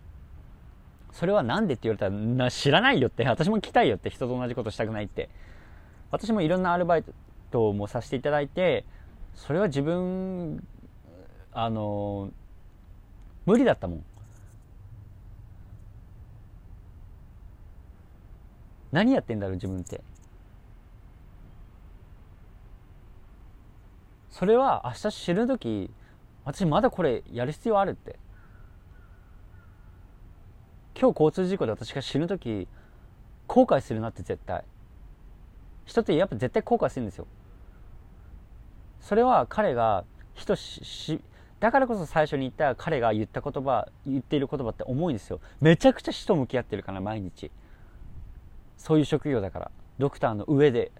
[1.11, 5.29] それは何でって言われたらな知らないよって私も聞きたいよって人と同じことしたくないって。
[6.09, 7.03] 私もいろんなアルバイ
[7.51, 8.85] トもさせていただいて
[9.35, 10.65] それは自分
[11.51, 12.31] あの
[13.45, 14.05] 無理だったもん。
[18.91, 20.01] 何やってんだろう自分って。
[24.29, 25.89] それは明日死ぬ時
[26.45, 28.17] 私まだこれやる必要あるって。
[30.99, 32.67] 今日交通事故で私が死ぬ時
[33.47, 34.63] 後悔するなって絶対。
[35.85, 37.27] 人ってやっぱ絶対後悔するんですよ。
[39.01, 41.21] それは彼が人し
[41.59, 45.39] だからこそ最初に言った彼が言った言葉言っている言葉って重いんですよ。
[45.61, 47.51] めちゃくちゃ死と向き合ってるから毎日。
[48.77, 49.71] そういう職業だから。
[49.97, 50.91] ドクターの上で。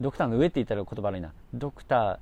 [0.00, 1.32] ドクターの上って言ったら言葉悪いな。
[1.52, 2.18] ドクター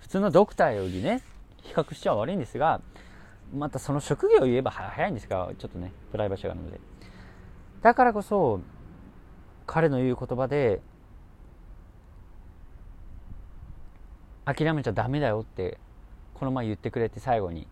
[0.00, 1.22] 普通のドクターよりね
[1.62, 2.80] 比較しちゃ悪いんですが
[3.54, 6.80] またその職業を言えば早いんですがちょっとねプライバシーがあるので。
[7.82, 8.60] だからこそ
[9.66, 10.80] 彼の言う言葉で
[14.44, 15.78] 諦めちゃダメだよって
[16.34, 17.66] この前言ってくれて最後に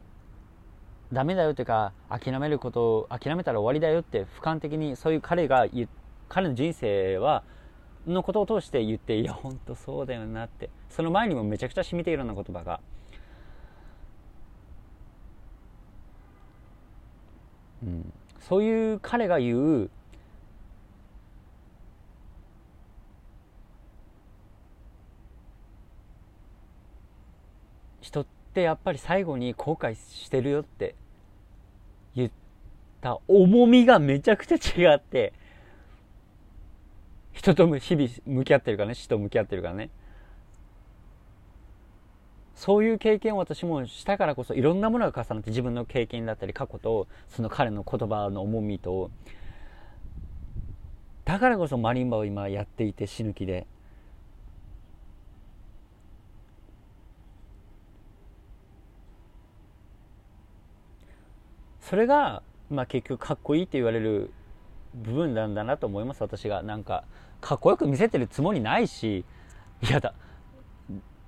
[1.12, 5.66] ダメだよというか諦めることを諦めたら終わりだよって俯瞰的にそういう彼が
[6.28, 7.44] 彼の人生は
[8.06, 10.70] のことを通して言っていや本当そうだよなって。
[10.90, 12.80] その前にもめちゃくちゃ染みているような言葉が。
[17.82, 19.90] うん、そういう彼が言う
[28.00, 28.24] 人
[28.56, 30.94] ってやっぱり最後に後悔してるよって
[32.14, 32.30] 言っ
[33.02, 35.34] た重みがめちゃくちゃ違って
[37.34, 39.90] 人と日々向き合ってるからね死と向き合ってるからね。
[42.54, 49.10] そういう経験を私もしたからこそいろんなものが重なって自分の経験だったり過去とその彼の言葉の重みと
[51.26, 53.66] だからこそマリンバを今やっていて死ぬ気で
[61.88, 64.32] それが、まあ、結局かっこいいって言われる
[64.94, 66.64] 部分なんだなと思います私が。
[66.64, 67.04] なんか
[67.40, 69.24] かっこよく見せてるつもりないし
[69.82, 70.14] いやだ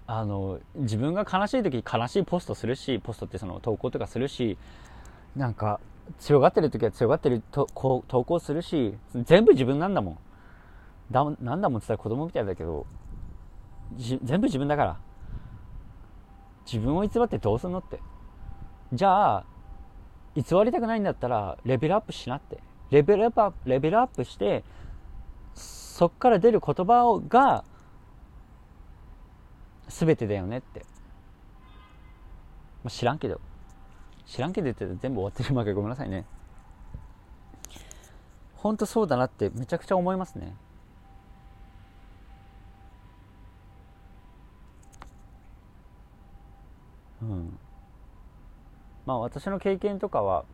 [0.08, 4.58] あの自分が悲しい時に悲しいポストするしポストってその投稿とかするし
[5.36, 5.78] なんか
[6.18, 10.18] 強がってる時は強がってるとこう投稿するし全部自分なんだもん。
[11.12, 12.84] だなんだもんって言ったら子供みたいだけど
[13.96, 15.00] 全部自分だから。
[16.66, 18.00] 自分を偽ってどうすんのって。
[18.92, 19.44] じゃあ
[20.38, 22.58] 偽りたくないんだったらレベルアップしなって。
[22.90, 24.62] レベルアップレベルアップして
[25.54, 27.64] そっから出る言葉をが
[29.88, 30.80] 全てだよねって、
[32.84, 33.40] まあ、知らんけど。
[34.26, 35.72] 知らんけど言って全部終わってるわけ。
[35.72, 36.24] ごめんなさいね。
[38.54, 40.54] ほんとそうだなってめちゃくちゃ思いますね。
[47.22, 47.58] うん。
[49.08, 50.44] まあ私の経験とかは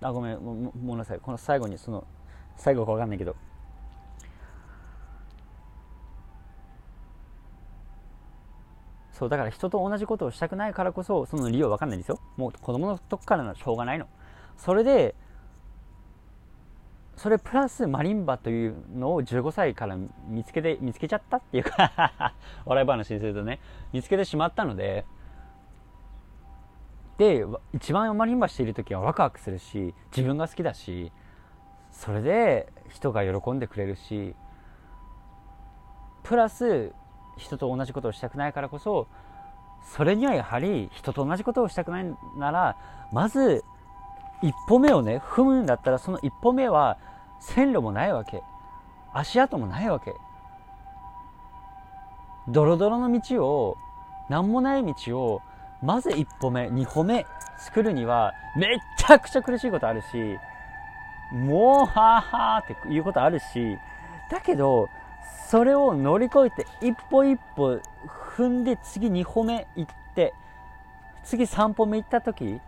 [0.00, 1.18] あごめんごめんなさい。
[1.18, 2.06] この最後にその
[2.56, 3.34] 最後か分かんないけど。
[9.10, 12.20] そうだから人と同じことをしたくないからこそその理由は分かんないんですよ。
[12.36, 14.06] もう子供のとこからならしょうがないの。
[14.56, 15.16] それで
[17.16, 22.32] それプラスマリンバというのを15歳から見つけて見つけちゃったっていうか
[22.64, 23.58] 笑い話にするとね
[23.92, 25.04] 見つけてしまったので
[27.18, 27.44] で
[27.74, 31.12] 一番マリンバしている時はワクワクするし自分が好きだし
[31.90, 34.34] それで人が喜んでくれるし
[36.22, 36.92] プラス
[37.36, 39.08] 人と同じことをしたくないからこそ
[39.96, 42.76] それにはやはり人と同じことをしたくないなら
[43.12, 43.64] まず
[44.42, 46.98] 一歩目をね踏むんだったらその一歩目は
[47.40, 48.42] 線路もないわけ。
[49.12, 50.14] 足跡もないわけ。
[52.48, 53.76] ドロドロの道を
[54.28, 55.42] 何もない道を
[55.82, 57.26] まず一歩目二歩目
[57.58, 60.06] 作るにはめっちゃくちゃ苦しいことあるし
[61.32, 63.44] もうはーはーっていうことあるし
[64.30, 64.88] だけど
[65.50, 67.80] それを乗り越えて一歩一歩
[68.36, 70.34] 踏んで次2歩目行って
[71.24, 72.60] 次3歩目行った時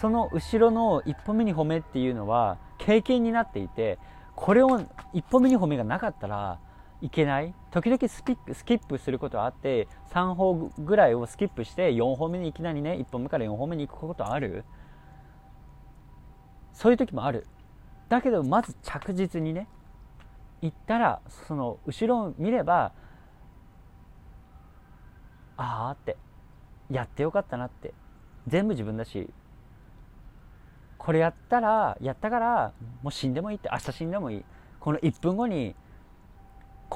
[0.00, 3.98] その後ろの1歩目2歩目っていうのは経験になっていて
[4.34, 4.80] これを
[5.14, 6.58] 1歩目2歩目がなかったら
[7.04, 7.54] いけない？
[7.70, 14.64] 時々スピスキップすることはあって3歩ぐらいをスキップして4歩目にいきなりね1歩目から4歩目に行くことある？
[16.72, 17.46] そういう時もある。
[18.08, 19.68] だけどまず着実にね
[20.62, 22.92] 行ったらその後ろを見れば
[25.58, 26.16] ああって
[26.90, 27.92] やってよかったなって
[28.46, 29.28] 全部自分だし
[30.96, 34.44] これやったらやったからもう死んでもいいって明日死んでもいい。
[34.80, 35.74] この1分後に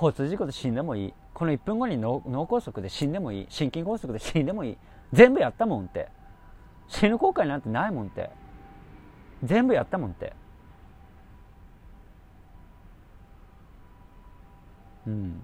[0.01, 1.15] 交通事故で死んでもいい。
[1.35, 3.47] この1分後に脳梗塞で死んでもいい。
[3.49, 4.79] 心筋梗塞で死んでもいい。
[5.13, 6.09] 全部やったもんって。
[6.87, 8.31] 死ぬ後悔なんてないもんって。
[9.43, 10.35] 全部やったもんって。
[15.07, 15.41] うん、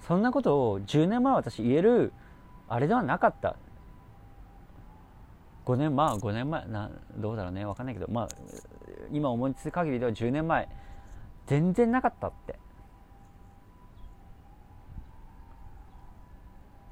[0.00, 2.14] そんなことを10年前私言える
[2.66, 3.56] あれではなかった。
[5.66, 7.64] 5年まあ5年前などうだろうね。
[7.64, 8.28] 分かんないけどまあ
[9.12, 10.68] 今思いつく限りでは10年前。
[11.46, 12.58] 全然なかったって。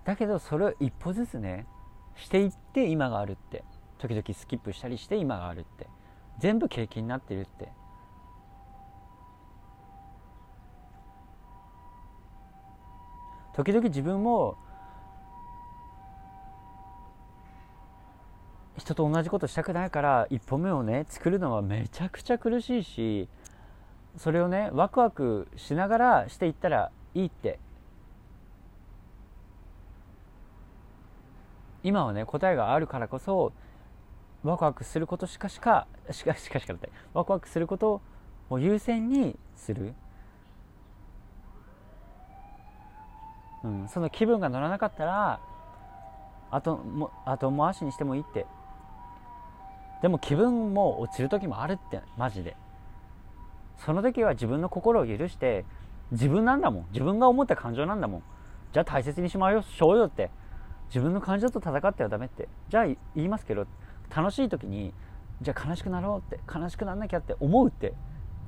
[0.04, 1.66] だけどそれを一歩ずつね
[2.16, 3.64] していって今があるって。
[3.98, 5.86] 時々スキップしたりして今があるって。
[6.38, 7.72] 全部経験になってるって。
[13.54, 14.56] 時々自分も
[18.88, 23.28] 人と同じことしたくないから一歩目をね作るのはめちゃくちゃ苦しいし
[24.16, 27.58] それをねワクワクしながらしていったらいいって。
[31.84, 33.52] 今はね答えがあるからこそ
[34.42, 38.02] ワクワクすることしかしかしかしかしかってワクワクすること
[38.50, 39.94] を優先にする、
[43.62, 45.40] うん、その気分が乗らなかったら
[46.50, 48.46] 後も後回しにしてもいいって。
[50.02, 52.56] でも気分も落ちる時もあるってマジで。
[53.78, 55.64] その時は自分の心を許して
[56.10, 56.86] 自分なんだもん。
[56.92, 58.22] 自分が思った感情なんだもん。
[58.72, 60.30] じゃあ大切にしましょうよって。
[60.88, 62.48] 自分の感情と戦ってはダメって。
[62.68, 63.66] じゃあ言いますけど
[64.14, 64.94] 楽しい時に
[65.42, 66.40] じゃあ悲しくなろうって。
[66.52, 67.94] 悲しくなんなきゃって思うって。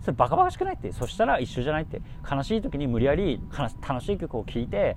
[0.03, 0.93] それバカバカしくないって。
[0.93, 2.01] そしたら一緒じゃないって。
[2.31, 3.41] 悲しい時に無理やり
[3.87, 4.97] 楽しい曲を聴いて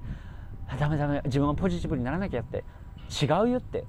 [0.79, 1.21] ダメダメ。
[1.25, 2.63] 自分はポジティブにならなきゃって。
[3.21, 3.85] 違うよって。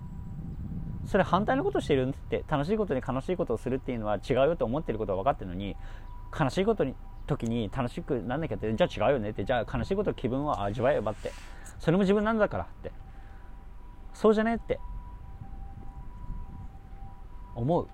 [1.07, 5.77] それ反対のことしてるんって楽しいことに悲しいことをするっていうのは違うよと思ってることは分かってるのに
[6.39, 6.95] 悲しいことに
[7.27, 11.33] 時に楽しくなんなきゃってじゃあ違うよねってじゃあ悲しいこと気分は味わえばって。
[11.79, 12.93] それも自分なんだからって。
[14.13, 14.79] そうじゃねって。
[17.55, 17.89] 思う。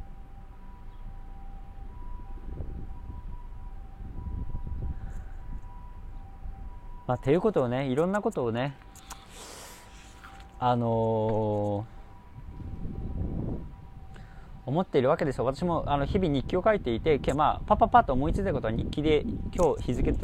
[7.07, 8.77] まあ、ていうことをねいろんなことをね
[10.61, 12.00] あのー、
[14.71, 15.45] 思っているわけですよ。
[15.45, 20.15] 私もあの日々日記を書いていて、まあ、パパパと思いついたことは日記で今日日付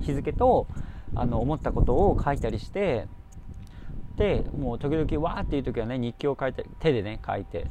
[0.00, 0.66] 日付と
[1.14, 3.08] あの思ったことを書いたりして
[4.16, 7.66] でもう時々わーっていう時はね日記を書いて手でね書いて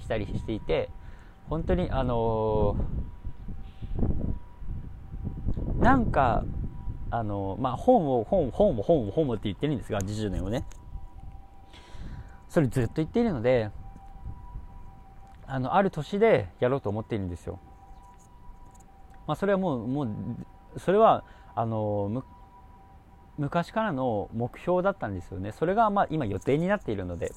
[0.00, 0.90] したりしていて
[1.48, 6.44] 本当にあのー、なんか
[7.10, 10.64] あのー、まあ本を本を本を本を本をって言ってるんですが20年をね。
[12.48, 13.70] それずっと言っているので
[15.46, 17.58] あのある年でやろうと思っているんですよ。
[19.26, 20.08] まあそれはもうもう
[20.78, 21.24] それは
[21.54, 22.24] あの、
[23.38, 25.52] 昔からの目標だったんですよね。
[25.52, 27.32] それがまあ今予定になっているので。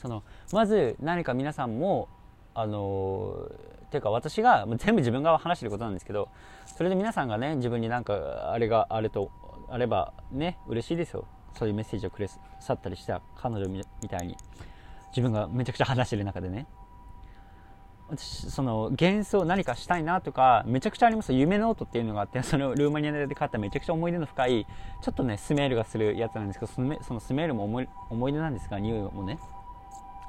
[0.00, 2.08] そのまず何か皆さんも
[2.54, 3.50] あの
[3.90, 6.30] ていうか私が全部自分が話してることなんですけど
[6.64, 9.30] それで皆さんがね自分になんかあれがあると
[9.68, 11.26] あればね嬉しいですよ。
[11.58, 12.28] そういうメッセージをくれ
[12.60, 14.36] さったりした彼女みたいに。
[15.10, 16.66] 自分がめちゃくちゃ話してる中でね。
[18.16, 21.32] その幻想何かしたいなとかめちゃくちゃあります。
[21.32, 24.66] 夢ノートっていうのがあって そのルーマニアで買っためちゃくちゃ思い出の深い
[25.00, 26.80] ちょっとね smell がするやつなんですけどそ
[27.14, 29.38] の smell も思い思い出なんですが匂いもね。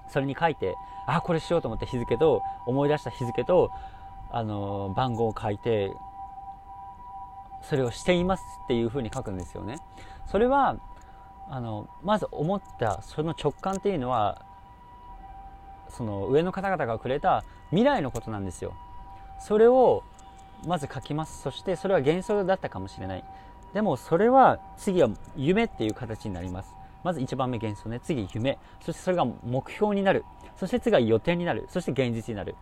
[0.09, 0.75] それに書いて
[1.07, 3.71] あこれしようと思って日付と思い出した日付と
[4.29, 5.93] あの番号を書いて
[7.61, 9.77] それをしていますっていうふうに書くんですよね。
[10.27, 10.75] それは
[11.49, 14.45] あのまず思ったその直感っていうのは
[15.91, 18.73] その上の方々がくれた未来のことなんですよ。
[19.39, 20.03] それを
[20.65, 21.41] まず書きます。
[21.41, 23.23] そしてそれは幻想だったかもしれない。
[23.73, 26.75] でもそれは次は夢っていう形になります。
[27.03, 27.99] まず1番目幻想ね。
[27.99, 28.57] 次夢。
[28.81, 30.25] そしてそれが目標になる。
[30.57, 31.65] そして次は予定になる。
[31.69, 32.55] そして現実になる、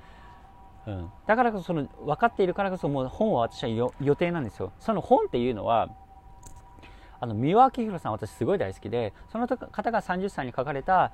[0.88, 4.72] うん、だからこそその分かっているからこそもう本は私は予定なんですよ。
[4.80, 5.90] その本っていうのは
[7.20, 11.12] あの三輪明宏さん私すごい大好きでその方が30歳に書かれた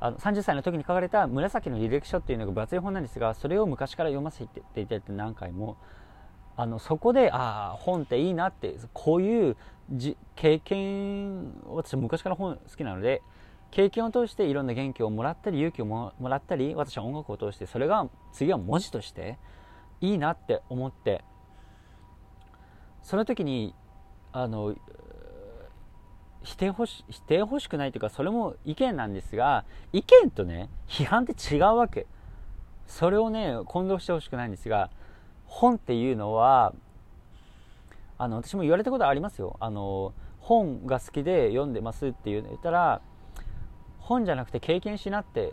[0.00, 5.76] あの30歳の時に書かれた紫の履歴書っていうのが分厚い本なんですがそれを昔から読ませていただいて何回も。
[6.60, 9.56] あのそこでああ本っていいなってこういう
[9.92, 13.22] じ経験私昔から本好きなので
[13.70, 19.38] 経験を通していろんな元気をもらったり勇気をもらったり私は音楽を通してそれが次は文字として
[20.00, 21.22] いいなって思って
[23.04, 23.72] その時に
[24.32, 24.74] あの
[26.42, 32.06] 否定欲し否定欲しくないというかそれも意見なんですが意見とね批判って違うわけ。
[32.86, 34.90] それをね混同してほしくないんですが
[35.44, 36.72] 本っていうのは
[38.16, 39.56] あの私も言われたことありますよ。
[39.60, 43.02] あの本が好きで読んでますって言ったら
[43.98, 45.52] 本じゃなくて経験しなって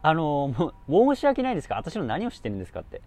[0.00, 1.74] あのもう申し訳ないですか？
[1.74, 3.02] 私の何を知ってるんですかって。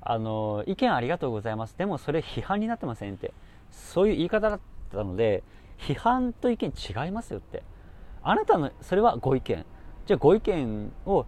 [0.00, 1.76] あの意見ありがとうございます。
[1.76, 3.34] でもそれ批判になってませんって。
[3.72, 5.42] そういう言い方だったので
[5.78, 7.62] 批判と意見違いますよって。
[8.22, 9.64] あなたのそれはご意見。
[10.06, 11.26] じゃあご意見を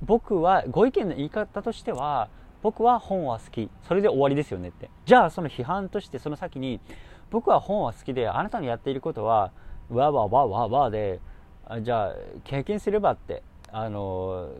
[0.00, 2.28] 僕はご意見の言い方としては
[2.62, 3.70] 僕は本は好き。
[3.86, 4.90] それで終わりですよねって。
[5.04, 6.80] じゃあその批判としてその先に
[7.30, 9.52] 僕は本は好きであなたのやっていることは
[9.88, 11.20] わわわわわで
[11.82, 14.50] じゃあ経験すればってあの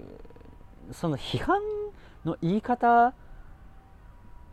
[0.91, 1.61] その批判
[2.25, 3.13] の言い方、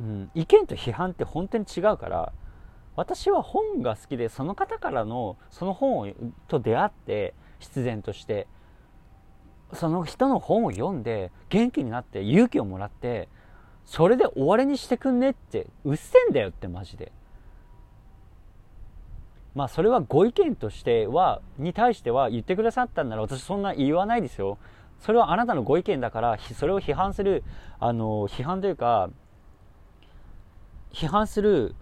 [0.01, 2.33] うん、意見と批判って本当に違うから
[2.99, 6.13] 私は本が好きでその方からのその本
[6.49, 8.45] と出会って必然として
[9.71, 13.29] その人の本を読んで元気になって勇気をもらって
[13.85, 17.13] それで終わりにしてくんねってうっせんだよってマジで。
[19.55, 24.57] まあそれはご意見としてはに対しては言ってくださったんなら私そんな言わないですよ。
[24.99, 27.45] それはあなたのご意見だからそれを批判する
[27.79, 29.09] あの批判というか
[30.91, 31.75] 批判する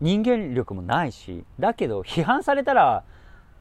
[0.00, 3.04] 人間力もないし、だけど批判されたら、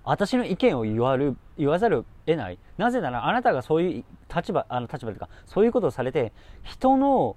[0.03, 2.59] 私の意見を言わる、言わざるを得ない。
[2.77, 6.31] なぜなら、あなたがそういう立場、あの立場というか、そういうことをされて、
[6.63, 7.35] 人の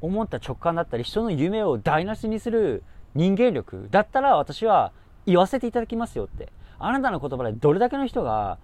[0.00, 2.82] 思った直感だったり、人の夢を台無しにする
[3.14, 4.92] 人間力だったら、私は
[5.24, 6.52] 言わせていただきますよって。
[6.78, 8.58] あなたの言葉でどれだけの人が、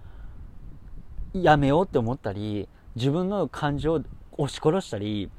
[1.33, 4.01] やめようって思ったり、自分の感情を
[4.37, 5.29] 押し殺したり、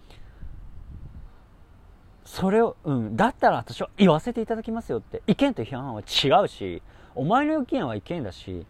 [2.27, 5.23] それを、うん、だったら私は言わせていただきますよって。
[5.27, 6.83] 意見と批判は違うし、
[7.15, 8.67] お前の意見は意見だし、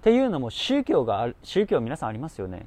[0.00, 2.66] っていうのも宗教がある、宗教皆さんありますよね。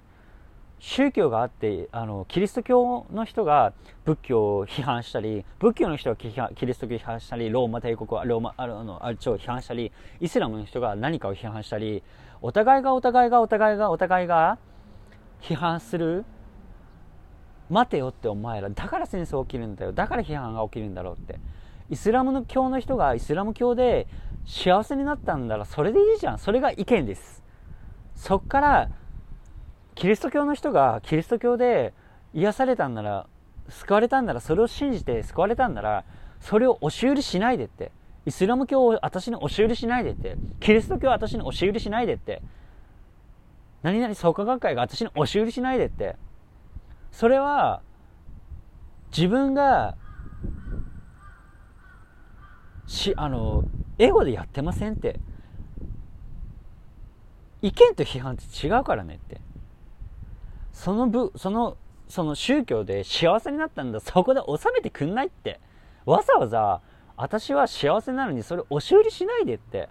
[0.79, 3.73] 宗教があって、あの、キリスト教の人が
[4.05, 6.27] 仏教を批判したり、仏教の人がキ
[6.67, 12.03] リスト教を批判したり、ローマ帝国は、ローマ、あの、あを批判したり、イスラムの人が何かを批判したり、
[12.43, 14.59] お互いがお互いがお互いがお互いが
[15.41, 16.25] 批判する
[17.69, 18.69] 待てよってお前ら。
[18.69, 19.91] だから戦争起きるんだよ。
[19.91, 21.39] だから批判が起きるんだろうって。
[21.89, 24.07] イスラムの教の人がイスラム教で
[24.45, 26.39] 幸せになったんだらそれでいいじゃん。
[26.39, 27.43] それが意見です。
[28.15, 28.89] そっから
[29.95, 31.93] キリスト教の人がキリスト教で
[32.33, 33.27] 癒されたんなら
[33.69, 36.05] 救われたんならそれを信じて救われたんなら
[36.39, 37.91] それを押し売りしないでって。
[38.25, 40.35] イスラム教を私に押し売りしないでって。
[40.59, 42.41] キリスト教を私に押し売りしないでって。
[43.83, 46.17] 何々創価学会が私に押し売りしないでって。
[47.11, 47.81] それは
[49.15, 49.95] 自分が
[52.85, 53.63] しあの
[53.97, 55.19] エゴでやってませんって。
[57.61, 59.41] 意見と批判って違うからねって。
[60.71, 61.77] その部その
[62.07, 65.59] その宗教で幸せになったんだそこで収めてくんないって。
[66.05, 66.81] わざわざ
[67.17, 69.89] 私は幸せなのにそれ押し売りしないでって。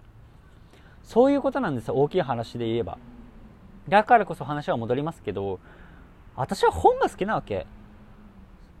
[1.03, 2.97] そういうことなんですよ大きい話で言えば。
[3.87, 5.59] だからこそ話は戻りますけど
[6.37, 7.65] 私は本が好きなわけ。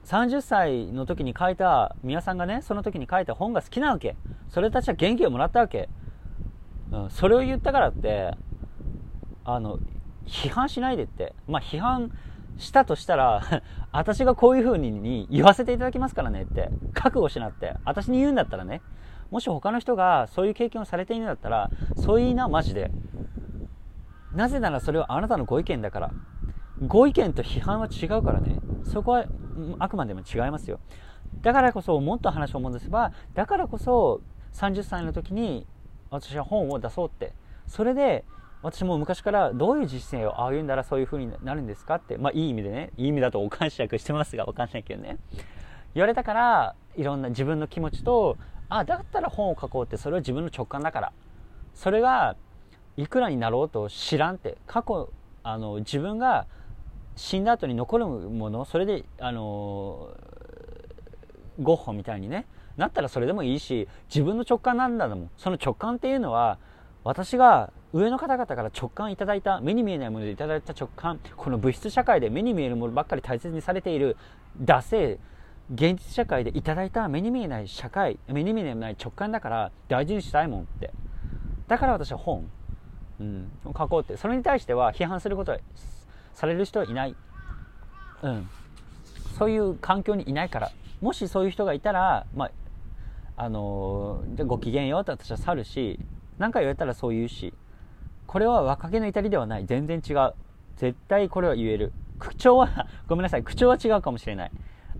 [0.05, 4.15] 30歳の時に書いた、宮さんがね、その時に書いた本が好きなわけ。
[4.47, 5.89] それたちは元気をもらったわけ。
[6.91, 8.37] うん、それを言ったからって、
[9.43, 9.79] あの、
[10.27, 11.33] 批判しないでって。
[11.47, 12.11] まあ、批判
[12.57, 13.41] したとしたら
[13.91, 16.69] 私がこういう風に言わせていただきますからねって。
[16.93, 17.75] 覚悟しなって。
[17.83, 18.83] 私に言うんだったらね。
[19.31, 22.91] もし他の人がそういう経験をされているんだったら、そういいな、マジで。
[24.31, 26.11] なぜならそれはあなたのご意見だから。
[26.85, 28.59] ご意見と批判は違うからね。
[28.83, 29.25] そこは
[29.79, 30.79] あくまでも違いますよ。
[31.41, 34.21] だからこそ、もっと話を戻せば、だからこそ
[34.53, 35.65] 30歳の時に
[36.09, 37.33] 私は本を出そうって。
[37.67, 38.25] それで、
[38.61, 45.17] 私も昔からどういう実践を歩んだらそういう風になるんですかって、まあいい意味でね、いい意味だとお感謝してますがわかんないけどね。
[45.93, 48.37] 言われたから、いろんな自分の気持ちと、
[48.69, 51.13] あ、だったら本を書こうって、それは自分の直感だから。
[51.73, 52.35] それが、
[52.97, 55.11] いくらになろうと知らんって、過去、
[55.43, 56.47] あの、自分が
[57.17, 60.09] 死んだ後に残るものそれであの
[61.59, 62.45] ゴッホみたいにね
[62.77, 65.29] なったらそれでもいいし自分の直感なんだもん。
[65.37, 66.59] その直感っていうのは
[67.03, 74.17] 私が上の方々から直感いただいた目に見えないものでいただいた直感この物質社会で目に見えるものばっかり大切にされている
[74.61, 75.19] 惰性
[75.73, 80.91] 現実社会でいただいた目に見えない社会目に見えない直感だから大事にしたいもんって。
[81.67, 82.49] だから私は本、
[83.19, 84.15] うん、書こうって。
[84.15, 85.57] それに対しては批判することは
[86.37, 87.15] される人はいない。
[88.21, 88.47] うん。
[89.39, 90.71] そういう環境にいないから。
[91.01, 92.51] もしそういう人がいたら、まあ、
[93.37, 95.99] あのー、じゃご機嫌よって私は去るし、
[96.37, 97.55] 何か言われたらそう言うし、
[98.27, 99.65] これは若気の至りではない。
[99.65, 100.33] 全然違う。
[100.75, 101.91] 絶対これは言える。
[102.19, 103.43] 口調は、 ごめんなさい。
[103.43, 104.51] 口調は違うかもしれない。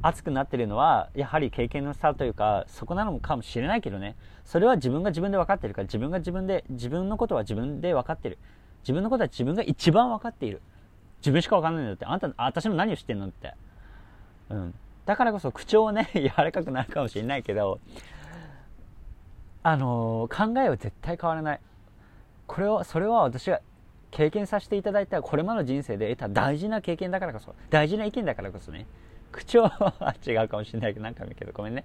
[0.02, 4.16] 熱くなってるのは、やはり経験の差というか、そこなのかもしれないけどね。
[4.44, 8.40] それは自分が自分で分かってるから、自分が自分で、自分のことは自分で分かってる。
[8.80, 10.64] 自分のことは自分が一番分かっている。
[11.20, 12.06] 自分しかわかんないんだって。
[12.06, 13.54] あんた、私の何を知ってんのって。
[14.50, 14.74] うん。
[15.06, 17.80] だからこそ口調ね、 柔らかくなるかもしれないけど、
[19.64, 21.60] あのー、考えは絶対変わらない。
[22.46, 23.62] これは、それは私が
[24.12, 28.88] 経験させていただいたこれまでの人生で得た大事な経験だからこそ大事な意見だからこそね
[29.32, 31.84] 口調は違うかもしれないけど何回も言うけどごめんね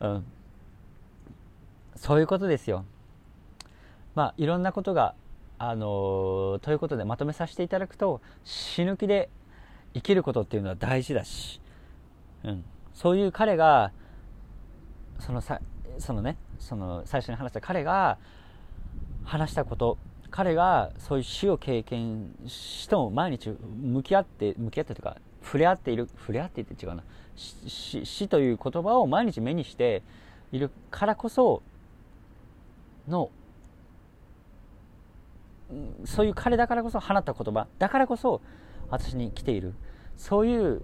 [0.00, 0.24] うん
[1.96, 2.84] そういうことですよ
[4.14, 5.14] まあいろんなことが
[5.64, 9.30] あのー、ということでまとめさせていただくと死ぬ気で
[9.94, 11.60] 生きることっていうのは大事だし、
[12.42, 13.92] うん、そういう彼が
[15.20, 15.60] そのさ
[16.00, 18.18] そのねその最初に話した彼が
[19.22, 19.98] 話したこと
[20.32, 23.50] 彼がそういう死を経験しても毎日
[23.80, 27.04] 向き合って向き合ってというか触れ合っている触れ合っていて違うな。
[27.36, 30.02] 死死という言葉を毎日目にして
[30.50, 31.62] いるからこそ
[33.06, 33.30] の
[36.04, 38.40] そういう彼だからこそ放った言葉だからこそ
[38.90, 39.74] 私に来ている。
[40.16, 40.82] そういう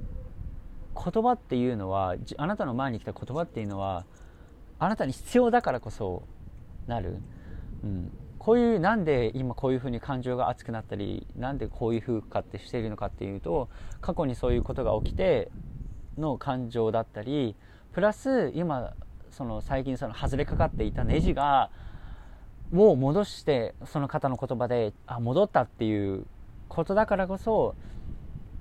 [0.95, 4.05] 言葉っていうのはあなたの前に来た言葉っていうのは
[4.79, 6.25] あなたに必要だからこそ
[6.87, 7.19] なる、
[7.85, 13.69] うん、こういうなんで今こういうふうに感情が熱くなったりなんでこういうふうかってしているのかっていうと
[14.01, 15.51] 過去にそういうことが起きて
[16.17, 17.55] の感情だったり
[17.93, 18.95] プラス今
[19.31, 21.71] その最近その外れかかっていたネジが
[22.75, 26.27] を戻してその方の言葉であ戻ったっていう
[26.69, 27.75] ことだからこそ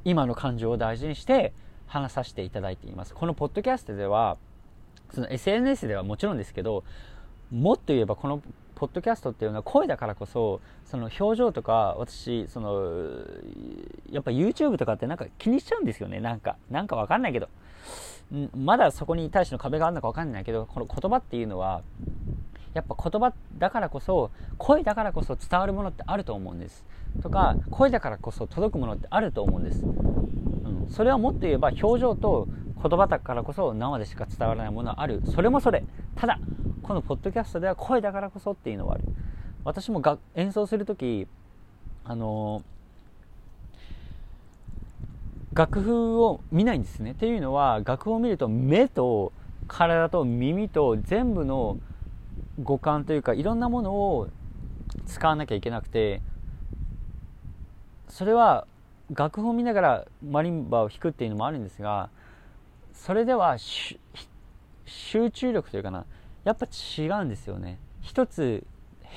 [0.06, 1.54] 今の感情を大事にして
[1.88, 3.14] 話させていただいています。
[3.14, 4.38] このポッドキャストでは
[5.14, 6.84] その SNS ではもちろんですけど
[7.52, 8.42] もっと言えばこの
[8.76, 13.22] ポッドキャストっていうのは声だからこそその表情とか私その
[14.12, 16.20] やっぱ YouTube とかってなんか気にしちゃうんですよね。
[16.20, 17.50] なんかなんかわかんないけど。
[18.56, 21.82] まだそこに対しての壁があるのかわかんないけどこの言葉っていうのは
[22.78, 26.86] やっぱ言葉だからこそ声だからこそ伝わるものってあると思うんです。
[27.24, 32.48] とか声だからこそ届くものってあると思うんです、うん、それはもっと言えば表情と
[32.84, 35.24] 言葉だからこそ生でしか伝わらないものはある。
[35.26, 35.84] それもそれ。
[36.16, 36.40] ただ
[36.84, 39.06] このポッドキャストでは声だからこそっていうのはある。
[39.64, 41.28] 私もが演奏する時
[42.06, 42.62] あの
[45.54, 47.12] 楽譜を見ないんですね。
[47.12, 49.34] っていうのは楽譜を見ると目と
[49.68, 51.80] 体と耳と全部の
[52.62, 54.30] 五感というかいろんなものを
[55.06, 56.22] 使わなきゃいけなくて
[58.10, 58.66] それは
[59.14, 62.10] 楽譜を見ながらマリンバを弾くっていうのもあるんですが
[62.94, 64.00] それでは集
[65.32, 66.06] 中力というかな
[66.44, 67.78] やっぱ違うんですよね。
[68.02, 68.66] 一つ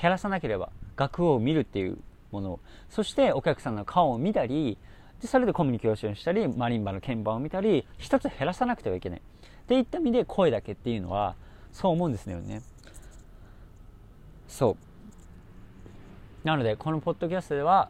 [0.01, 1.97] 減らさなければ楽譜を見るっていう
[2.31, 2.59] ものを。
[2.89, 4.77] そしてお客さんの顔を見たり
[5.21, 9.19] でそれでコミュニケーションしたりマリンバの鍵盤を見たり一つ減らさなくてはいけない。
[9.19, 11.35] っていった意味で声だけっていうのは
[11.71, 12.61] そう思うんですよね。
[14.51, 14.71] そ
[16.43, 16.47] う。
[16.47, 17.89] なのでこのポッドキャストでは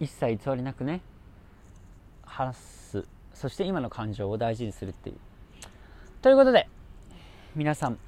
[0.00, 1.00] 一切偽りなくね
[2.22, 3.04] 話す。
[3.32, 5.16] そして今の感情を大事にするっていう。
[6.22, 6.68] ということで
[7.54, 7.98] 皆さん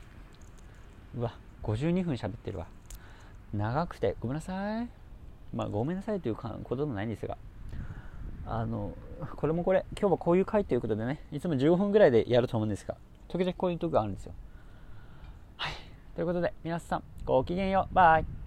[1.17, 2.67] うわ52分喋ってるわ。
[3.55, 4.89] 長くてごめんなさい。
[5.55, 7.39] まあごめんなさいということでもないんですが。
[8.45, 8.93] あの
[9.37, 12.97] これもこれ今日はこういう回ということでねいつも15分ぐらいでやると思うんですが
[13.29, 14.35] 時々こういう時があるんですよ。
[16.17, 17.95] ということで皆さんごきげんよう。
[17.95, 18.46] バイ。